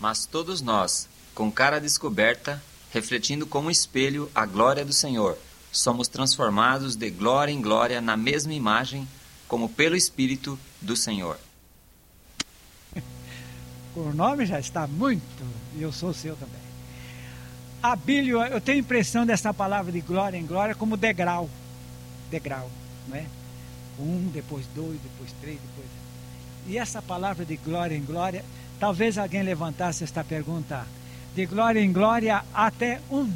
Mas 0.00 0.24
todos 0.24 0.62
nós, 0.62 1.06
com 1.34 1.52
cara 1.52 1.80
descoberta, 1.80 2.62
refletindo 2.92 3.46
como 3.46 3.70
espelho 3.70 4.30
a 4.34 4.44
glória 4.44 4.84
do 4.84 4.92
Senhor, 4.92 5.38
somos 5.72 6.08
transformados 6.08 6.94
de 6.94 7.10
glória 7.10 7.50
em 7.50 7.60
glória 7.60 8.00
na 8.00 8.16
mesma 8.16 8.52
imagem 8.52 9.08
como 9.48 9.68
pelo 9.68 9.96
Espírito 9.96 10.58
do 10.80 10.94
Senhor. 10.96 11.38
O 13.94 14.10
nome 14.10 14.46
já 14.46 14.58
está 14.58 14.86
muito, 14.86 15.22
e 15.76 15.82
eu 15.82 15.92
sou 15.92 16.14
seu 16.14 16.34
também. 16.34 16.62
Abílio, 17.82 18.42
eu 18.42 18.58
tenho 18.58 18.78
a 18.78 18.80
impressão 18.80 19.26
dessa 19.26 19.52
palavra 19.52 19.92
de 19.92 20.00
glória 20.00 20.38
em 20.38 20.46
glória 20.46 20.74
como 20.74 20.96
degrau. 20.96 21.50
Degrau, 22.30 22.70
não 23.06 23.16
é? 23.16 23.26
Um, 23.98 24.30
depois 24.32 24.64
dois, 24.74 24.98
depois 24.98 25.30
três, 25.42 25.58
depois. 25.60 25.88
E 26.66 26.78
essa 26.78 27.02
palavra 27.02 27.44
de 27.44 27.56
glória 27.56 27.94
em 27.94 28.02
glória, 28.02 28.42
talvez 28.80 29.18
alguém 29.18 29.42
levantasse 29.42 30.04
esta 30.04 30.24
pergunta: 30.24 30.86
de 31.34 31.46
glória 31.46 31.80
em 31.80 31.92
glória 31.92 32.44
até 32.52 33.00
onde? 33.10 33.32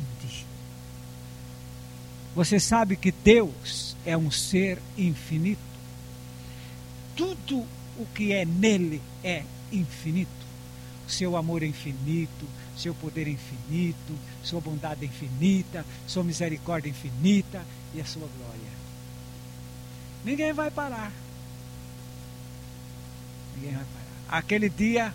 Você 2.34 2.60
sabe 2.60 2.96
que 2.96 3.10
Deus 3.10 3.96
é 4.04 4.16
um 4.16 4.30
ser 4.30 4.78
infinito 4.96 5.66
tudo 7.16 7.66
o 7.96 8.06
que 8.14 8.32
é 8.32 8.44
nele 8.44 9.02
é 9.24 9.42
infinito. 9.72 10.30
Seu 11.08 11.36
amor 11.36 11.62
é 11.62 11.66
infinito, 11.66 12.46
seu 12.76 12.94
poder 12.94 13.26
é 13.26 13.30
infinito, 13.30 14.14
sua 14.42 14.60
bondade 14.60 15.04
é 15.04 15.08
infinita, 15.08 15.84
sua 16.06 16.22
misericórdia 16.22 16.88
é 16.88 16.90
infinita 16.90 17.64
e 17.94 18.00
a 18.00 18.04
sua 18.04 18.28
glória. 18.36 18.76
Ninguém 20.24 20.52
vai 20.52 20.70
parar. 20.70 21.12
Ninguém 23.56 23.72
vai 23.72 23.84
parar. 23.84 24.38
Aquele 24.38 24.68
dia 24.68 25.14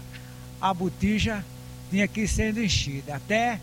a 0.60 0.74
botija 0.74 1.46
tinha 1.92 2.08
que 2.08 2.22
ir 2.22 2.28
sendo 2.28 2.64
enchida. 2.64 3.16
Até 3.18 3.60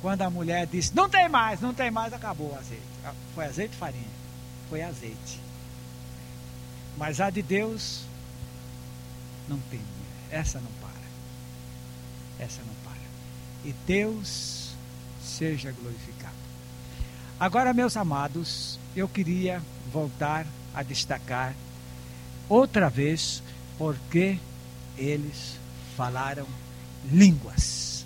quando 0.00 0.22
a 0.22 0.30
mulher 0.30 0.66
disse, 0.66 0.94
não 0.94 1.08
tem 1.08 1.28
mais, 1.28 1.60
não 1.60 1.74
tem 1.74 1.90
mais, 1.90 2.12
acabou 2.12 2.50
o 2.50 2.58
azeite. 2.58 2.82
Foi 3.34 3.44
azeite 3.44 3.74
e 3.74 3.76
farinha. 3.76 4.16
Foi 4.68 4.82
azeite. 4.82 5.40
Mas 6.96 7.20
a 7.20 7.28
de 7.30 7.42
Deus 7.42 8.02
não 9.46 9.58
tem. 9.70 9.80
Essa 10.30 10.58
não 10.58 10.70
para. 10.80 12.44
Essa 12.44 12.62
não 12.62 12.74
para. 12.82 12.96
E 13.64 13.72
Deus 13.86 14.70
seja 15.22 15.70
glorificado. 15.72 16.34
Agora, 17.38 17.74
meus 17.74 17.96
amados, 17.96 18.78
eu 18.96 19.06
queria 19.06 19.62
voltar 19.92 20.46
a 20.74 20.82
destacar 20.82 21.54
outra 22.48 22.88
vez 22.88 23.42
porque 23.76 24.38
eles 24.96 25.58
falaram 25.96 26.46
línguas. 27.10 28.04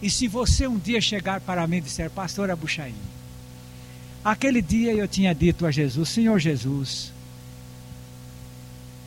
E 0.00 0.10
se 0.10 0.26
você 0.26 0.66
um 0.66 0.78
dia 0.78 1.00
chegar 1.00 1.40
para 1.40 1.66
mim 1.66 1.76
e 1.76 1.82
disser, 1.82 2.10
pastor 2.10 2.50
Abuchaim, 2.50 2.94
Aquele 4.24 4.62
dia 4.62 4.94
eu 4.94 5.08
tinha 5.08 5.34
dito 5.34 5.66
a 5.66 5.70
Jesus: 5.70 6.08
Senhor 6.08 6.38
Jesus, 6.38 7.12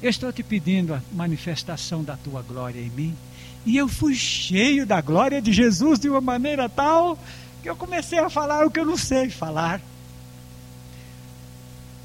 eu 0.02 0.10
estou 0.10 0.32
te 0.34 0.44
pedindo 0.44 0.94
a 0.94 1.02
manifestação 1.14 2.04
da 2.04 2.18
tua 2.18 2.42
glória 2.42 2.82
em 2.82 2.90
mim. 2.90 3.16
E 3.66 3.78
eu 3.78 3.88
fui 3.88 4.14
cheio 4.14 4.86
da 4.86 5.00
glória 5.02 5.42
de 5.42 5.52
Jesus 5.54 6.00
de 6.00 6.10
uma 6.10 6.22
maneira 6.22 6.70
tal 6.70 7.18
que 7.64 7.70
eu 7.70 7.76
comecei 7.76 8.20
a 8.20 8.30
falar 8.30 8.66
o 8.66 8.70
que 8.70 8.80
eu 8.80 8.86
não 8.86 8.98
sei 8.98 9.30
falar. 9.30 9.82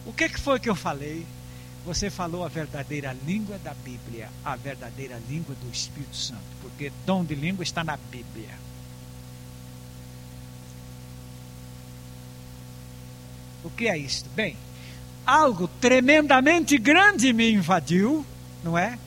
O 0.06 0.12
que, 0.12 0.28
que 0.28 0.40
foi 0.40 0.58
que 0.58 0.70
eu 0.70 0.76
falei? 0.76 1.26
Você 1.84 2.10
falou 2.10 2.44
a 2.44 2.48
verdadeira 2.48 3.16
língua 3.26 3.58
da 3.58 3.72
Bíblia, 3.72 4.28
a 4.44 4.54
verdadeira 4.54 5.20
língua 5.28 5.54
do 5.54 5.72
Espírito 5.72 6.14
Santo, 6.14 6.42
porque 6.60 6.92
dom 7.06 7.24
de 7.24 7.34
língua 7.34 7.62
está 7.62 7.82
na 7.82 7.96
Bíblia. 7.96 8.50
O 13.64 13.70
que 13.70 13.88
é 13.88 13.96
isto? 13.96 14.28
Bem, 14.30 14.56
algo 15.26 15.68
tremendamente 15.80 16.76
grande 16.78 17.32
me 17.32 17.52
invadiu, 17.52 18.24
não 18.62 18.76
é? 18.76 18.98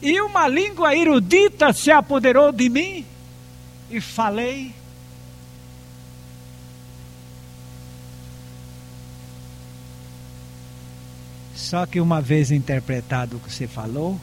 E 0.00 0.20
uma 0.20 0.46
língua 0.46 0.94
erudita 0.94 1.72
se 1.72 1.90
apoderou 1.90 2.52
de 2.52 2.68
mim 2.68 3.04
e 3.90 4.00
falei. 4.00 4.72
Só 11.68 11.86
que 11.86 12.00
uma 12.00 12.20
vez 12.20 12.50
interpretado 12.50 13.36
o 13.36 13.40
que 13.40 13.52
você 13.52 13.66
falou, 13.66 14.20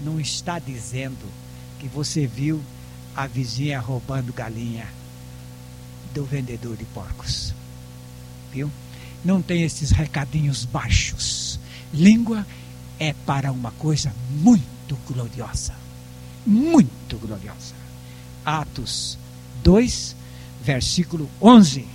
não 0.00 0.20
está 0.20 0.58
dizendo 0.58 1.26
que 1.78 1.88
você 1.88 2.26
viu 2.26 2.62
a 3.14 3.26
vizinha 3.26 3.78
roubando 3.78 4.32
galinha 4.32 4.86
do 6.12 6.24
vendedor 6.24 6.76
de 6.76 6.84
porcos 6.86 7.54
viu? 8.56 8.72
Não 9.22 9.42
tem 9.42 9.62
esses 9.62 9.90
recadinhos 9.90 10.64
baixos. 10.64 11.60
Língua 11.92 12.46
é 12.98 13.12
para 13.12 13.52
uma 13.52 13.70
coisa 13.72 14.12
muito 14.30 14.96
gloriosa. 15.06 15.74
Muito 16.46 17.18
gloriosa. 17.18 17.74
Atos 18.44 19.18
2, 19.62 20.16
versículo 20.62 21.28
11. 21.42 21.86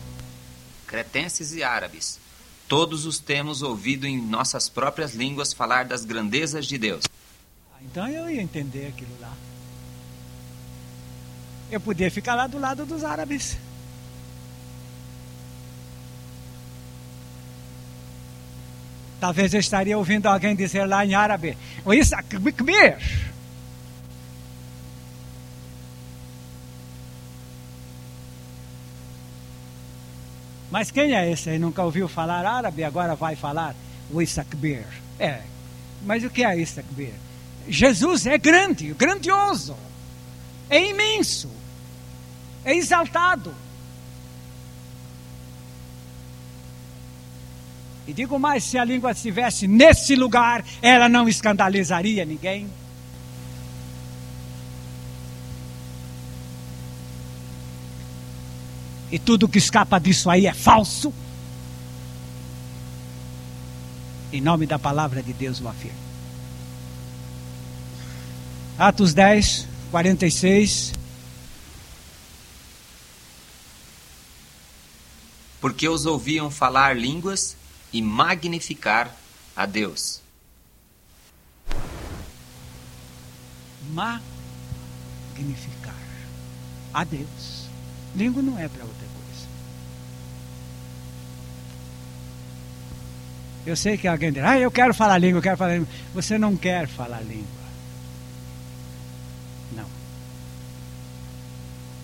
Cretenses 0.86 1.54
e 1.54 1.64
árabes, 1.64 2.20
todos 2.72 3.06
os 3.06 3.20
temos 3.20 3.62
ouvido 3.62 4.08
em 4.08 4.18
nossas 4.18 4.70
próprias 4.70 5.14
línguas 5.14 5.52
falar 5.52 5.84
das 5.84 6.06
grandezas 6.06 6.66
de 6.66 6.78
Deus. 6.78 7.04
Então 7.82 8.08
eu 8.08 8.30
ia 8.30 8.42
entender 8.42 8.88
aquilo 8.88 9.12
lá. 9.20 9.34
Eu 11.70 11.82
podia 11.82 12.10
ficar 12.10 12.34
lá 12.34 12.48
do 12.48 12.58
lado 12.58 12.86
dos 12.86 13.04
árabes. 13.04 13.58
Talvez 19.20 19.54
eu 19.54 19.60
estaria 19.60 19.98
ouvindo 19.98 20.28
alguém 20.28 20.56
dizer 20.56 20.86
lá 20.86 21.06
em 21.06 21.14
árabe: 21.14 21.58
Mas 30.72 30.90
quem 30.90 31.14
é 31.14 31.30
esse 31.30 31.50
aí? 31.50 31.60
Nunca 31.60 31.84
ouviu 31.84 32.08
falar 32.08 32.46
árabe, 32.46 32.84
agora 32.84 33.14
vai 33.14 33.36
falar 33.36 33.76
o 34.10 34.22
Isakbir. 34.22 34.86
É. 35.20 35.42
Mas 36.04 36.24
o 36.24 36.30
que 36.30 36.44
é 36.44 36.58
Isakbir? 36.58 37.14
Jesus 37.68 38.26
é 38.26 38.38
grande, 38.38 38.94
grandioso, 38.94 39.76
é 40.70 40.90
imenso, 40.90 41.52
é 42.64 42.74
exaltado. 42.74 43.54
E 48.08 48.14
digo 48.14 48.40
mais: 48.40 48.64
se 48.64 48.78
a 48.78 48.84
língua 48.84 49.12
estivesse 49.12 49.68
nesse 49.68 50.16
lugar, 50.16 50.66
ela 50.82 51.08
não 51.08 51.30
escandalizaria 51.30 52.26
ninguém. 52.26 52.68
E 59.12 59.20
tudo 59.20 59.48
que 59.50 59.58
escapa 59.58 60.00
disso 60.00 60.30
aí 60.30 60.48
é 60.48 60.54
falso. 60.54 61.14
Em 64.32 64.40
nome 64.40 64.66
da 64.66 64.80
palavra 64.80 65.22
de 65.22 65.34
Deus, 65.34 65.60
o 65.60 65.68
afirmo. 65.68 66.00
Atos 68.80 69.14
10, 69.14 69.68
46. 69.92 70.94
Porque 75.60 75.88
os 75.88 76.06
ouviam 76.06 76.50
falar 76.50 76.98
línguas 76.98 77.58
e 77.92 78.02
magnificar 78.02 79.16
a 79.56 79.66
Deus. 79.66 80.22
Magnificar 83.92 84.24
a 86.94 87.04
Deus. 87.04 87.61
Língua 88.16 88.42
não 88.42 88.60
é 88.60 88.68
para 88.68 88.84
outra 88.84 89.08
coisa. 89.08 89.48
Eu 93.66 93.76
sei 93.76 93.98
que 93.98 94.08
alguém 94.08 94.32
diz, 94.32 94.44
ah, 94.44 94.60
eu 94.60 94.72
quero 94.72 94.94
falar 94.94 95.18
língua, 95.18 95.38
eu 95.38 95.44
quero 95.44 95.58
falar 95.58 95.74
língua. 95.74 95.88
Você 96.14 96.38
não 96.38 96.56
quer 96.56 96.88
falar 96.88 97.22
língua. 97.22 97.46
Não. 99.76 99.86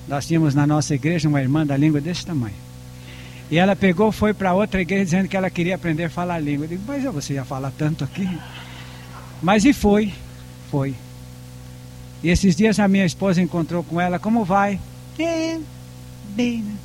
Nós 0.07 0.25
tínhamos 0.25 0.55
na 0.55 0.65
nossa 0.65 0.95
igreja 0.95 1.27
uma 1.27 1.41
irmã 1.41 1.65
da 1.65 1.75
língua 1.75 1.99
desse 1.99 2.25
tamanho. 2.25 2.67
E 3.49 3.57
ela 3.57 3.75
pegou, 3.75 4.11
foi 4.11 4.33
para 4.33 4.53
outra 4.53 4.81
igreja 4.81 5.05
dizendo 5.05 5.29
que 5.29 5.37
ela 5.37 5.49
queria 5.49 5.75
aprender 5.75 6.05
a 6.05 6.09
falar 6.09 6.39
língua. 6.39 6.65
Eu 6.65 6.69
digo, 6.69 6.83
mas 6.85 7.03
você 7.03 7.33
já 7.33 7.45
fala 7.45 7.73
tanto 7.77 8.03
aqui. 8.03 8.27
Mas 9.41 9.65
e 9.65 9.73
foi, 9.73 10.13
foi. 10.69 10.95
E 12.21 12.29
esses 12.29 12.55
dias 12.55 12.79
a 12.79 12.87
minha 12.87 13.05
esposa 13.05 13.41
encontrou 13.41 13.83
com 13.83 14.01
ela, 14.01 14.19
como 14.19 14.43
vai? 14.43 14.79
Bem, 16.27 16.61
né? 16.61 16.75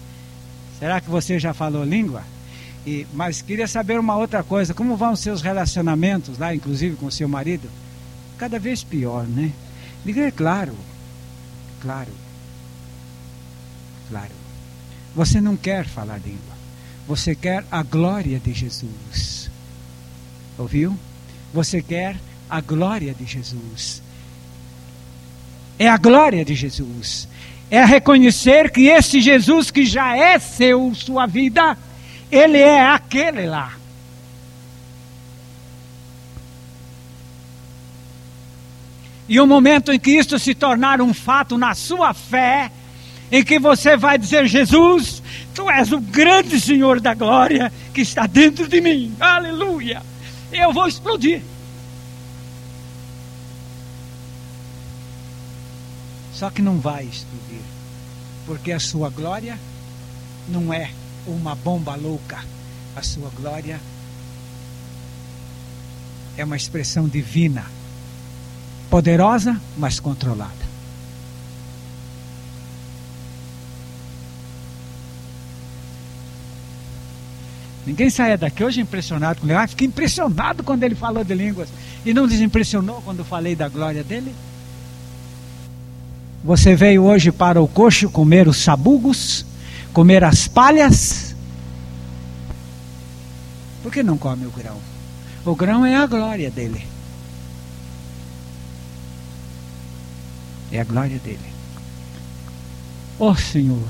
Será 0.78 1.01
que 1.01 1.09
você 1.09 1.38
já 1.38 1.55
falou 1.55 1.84
língua? 1.84 2.24
E, 2.86 3.07
mas 3.12 3.40
queria 3.40 3.68
saber 3.68 3.99
uma 4.01 4.16
outra 4.16 4.43
coisa, 4.43 4.74
como 4.74 4.97
vão 4.97 5.12
os 5.12 5.20
seus 5.20 5.40
relacionamentos 5.40 6.38
lá, 6.38 6.55
inclusive 6.55 6.97
com 6.97 7.07
o 7.07 7.12
seu 7.12 7.28
marido? 7.28 7.70
Cada 8.36 8.59
vez 8.59 8.82
pior, 8.82 9.24
né? 9.24 9.53
Diga, 10.05 10.22
é 10.22 10.30
claro, 10.30 10.76
claro, 11.80 12.11
claro. 14.11 14.32
Você 15.14 15.40
não 15.40 15.57
quer 15.57 15.86
falar 15.86 16.18
língua, 16.18 16.57
você 17.07 17.34
quer 17.34 17.64
a 17.70 17.82
glória 17.82 18.40
de 18.40 18.53
Jesus. 18.53 19.51
Ouviu? 20.59 20.99
Você 21.55 21.80
quer 21.80 22.16
a 22.51 22.61
glória 22.61 23.14
de 23.14 23.24
Jesus. 23.24 24.03
É 25.78 25.88
a 25.88 25.97
glória 25.97 26.45
de 26.45 26.55
Jesus. 26.55 27.28
É 27.73 27.83
reconhecer 27.87 28.70
que 28.70 28.83
esse 28.83 29.18
Jesus 29.18 29.70
que 29.70 29.87
já 29.87 30.14
é 30.14 30.39
seu, 30.39 30.95
sua 30.95 31.25
vida, 31.25 31.75
ele 32.31 32.59
é 32.59 32.87
aquele 32.87 33.47
lá. 33.47 33.73
E 39.27 39.41
o 39.41 39.47
momento 39.47 39.91
em 39.91 39.99
que 39.99 40.11
isto 40.11 40.39
se 40.39 40.55
tornar 40.55 41.01
um 41.01 41.14
fato 41.14 41.57
na 41.57 41.75
sua 41.75 42.12
fé, 42.12 42.70
em 43.31 43.43
que 43.43 43.59
você 43.59 43.97
vai 43.97 44.18
dizer: 44.18 44.47
Jesus, 44.47 45.23
tu 45.55 45.70
és 45.70 45.93
o 45.93 45.99
grande 45.99 46.61
Senhor 46.61 47.01
da 47.01 47.14
glória 47.14 47.73
que 47.95 48.03
está 48.03 48.27
dentro 48.27 48.68
de 48.68 48.83
mim, 48.83 49.16
aleluia, 49.18 50.03
eu 50.53 50.75
vou 50.75 50.87
explodir. 50.87 51.41
Só 56.35 56.51
que 56.51 56.61
não 56.61 56.79
vai 56.79 57.05
explodir, 57.05 57.51
porque 58.47 58.72
a 58.72 58.80
sua 58.80 59.09
glória 59.11 59.59
não 60.49 60.72
é 60.72 60.90
uma 61.26 61.55
bomba 61.55 61.95
louca. 61.95 62.45
A 62.95 63.03
sua 63.03 63.30
glória 63.30 63.80
é 66.36 66.45
uma 66.45 66.57
expressão 66.57 67.09
divina, 67.09 67.64
poderosa, 68.90 69.61
mas 69.76 69.99
controlada. 69.99 70.62
Ninguém 77.84 78.11
saia 78.11 78.38
daqui 78.38 78.62
hoje 78.62 78.80
impressionado 78.80 79.40
com 79.40 79.47
ele. 79.47 79.57
Ah, 79.57 79.66
fiquei 79.66 79.88
impressionado 79.88 80.62
quando 80.62 80.84
ele 80.84 80.95
falou 80.95 81.24
de 81.24 81.34
línguas. 81.34 81.68
E 82.05 82.14
não 82.14 82.28
desimpressionou 82.28 83.03
quando 83.03 83.24
falei 83.24 83.57
da 83.57 83.68
glória 83.68 84.05
dele? 84.05 84.32
Você 86.45 86.74
veio 86.74 87.05
hoje 87.05 87.30
para 87.30 87.62
o 87.62 87.68
coxo 87.68 88.11
comer 88.11 88.49
os 88.49 88.57
sabugos, 88.57 89.47
comer 89.93 90.24
as 90.24 90.49
palhas. 90.49 91.36
Por 93.82 93.93
que 93.93 94.03
não 94.03 94.18
come 94.18 94.47
o 94.47 94.51
grão? 94.51 94.76
O 95.45 95.55
grão 95.55 95.86
é 95.86 95.95
a 95.95 96.07
glória 96.07 96.51
dele. 96.51 96.84
É 100.72 100.80
a 100.80 100.84
glória 100.84 101.18
dele. 101.18 101.53
Oh 103.18 103.34
Senhor, 103.36 103.88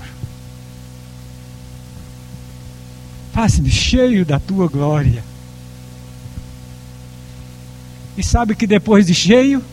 faz-me 3.33 3.71
cheio 3.71 4.27
da 4.27 4.39
tua 4.39 4.69
glória. 4.69 5.25
E 8.17 8.23
sabe 8.23 8.55
que 8.55 8.67
depois 8.67 9.07
de 9.07 9.15
cheio, 9.15 9.65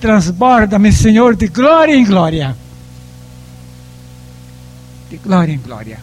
Transborda-me, 0.00 0.90
Senhor, 0.92 1.36
de 1.36 1.46
glória 1.46 1.94
em 1.94 2.06
glória. 2.06 2.56
De 5.10 5.18
glória 5.18 5.52
em 5.52 5.58
glória. 5.58 5.98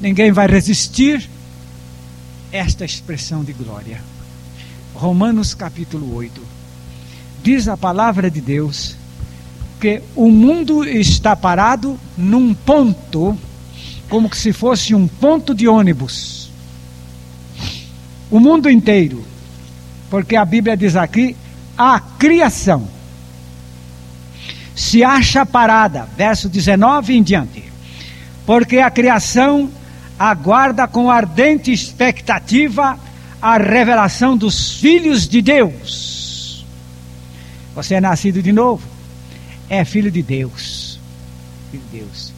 Ninguém 0.00 0.32
vai 0.32 0.46
resistir 0.46 1.28
esta 2.50 2.86
expressão 2.86 3.44
de 3.44 3.52
glória. 3.52 4.00
Romanos 4.94 5.52
capítulo 5.52 6.14
8. 6.16 6.40
Diz 7.42 7.68
a 7.68 7.76
palavra 7.76 8.30
de 8.30 8.40
Deus 8.40 8.96
que 9.78 10.02
o 10.16 10.30
mundo 10.30 10.84
está 10.84 11.36
parado 11.36 12.00
num 12.16 12.54
ponto, 12.54 13.36
como 14.08 14.34
se 14.34 14.54
fosse 14.54 14.94
um 14.94 15.06
ponto 15.06 15.54
de 15.54 15.68
ônibus. 15.68 16.50
O 18.30 18.40
mundo 18.40 18.70
inteiro. 18.70 19.22
Porque 20.08 20.34
a 20.34 20.44
Bíblia 20.44 20.76
diz 20.76 20.96
aqui 20.96 21.36
a 21.82 21.98
criação 21.98 22.86
se 24.76 25.02
acha 25.02 25.46
parada, 25.46 26.06
verso 26.14 26.46
19 26.46 27.16
em 27.16 27.22
diante, 27.22 27.64
porque 28.44 28.80
a 28.80 28.90
criação 28.90 29.70
aguarda 30.18 30.86
com 30.86 31.10
ardente 31.10 31.72
expectativa 31.72 33.00
a 33.40 33.56
revelação 33.56 34.36
dos 34.36 34.78
filhos 34.78 35.26
de 35.26 35.40
Deus. 35.40 36.66
Você 37.74 37.94
é 37.94 38.00
nascido 38.00 38.42
de 38.42 38.52
novo, 38.52 38.86
é 39.66 39.82
filho 39.82 40.10
de 40.10 40.22
Deus, 40.22 41.00
filho 41.70 41.82
de 41.90 41.98
Deus. 41.98 42.29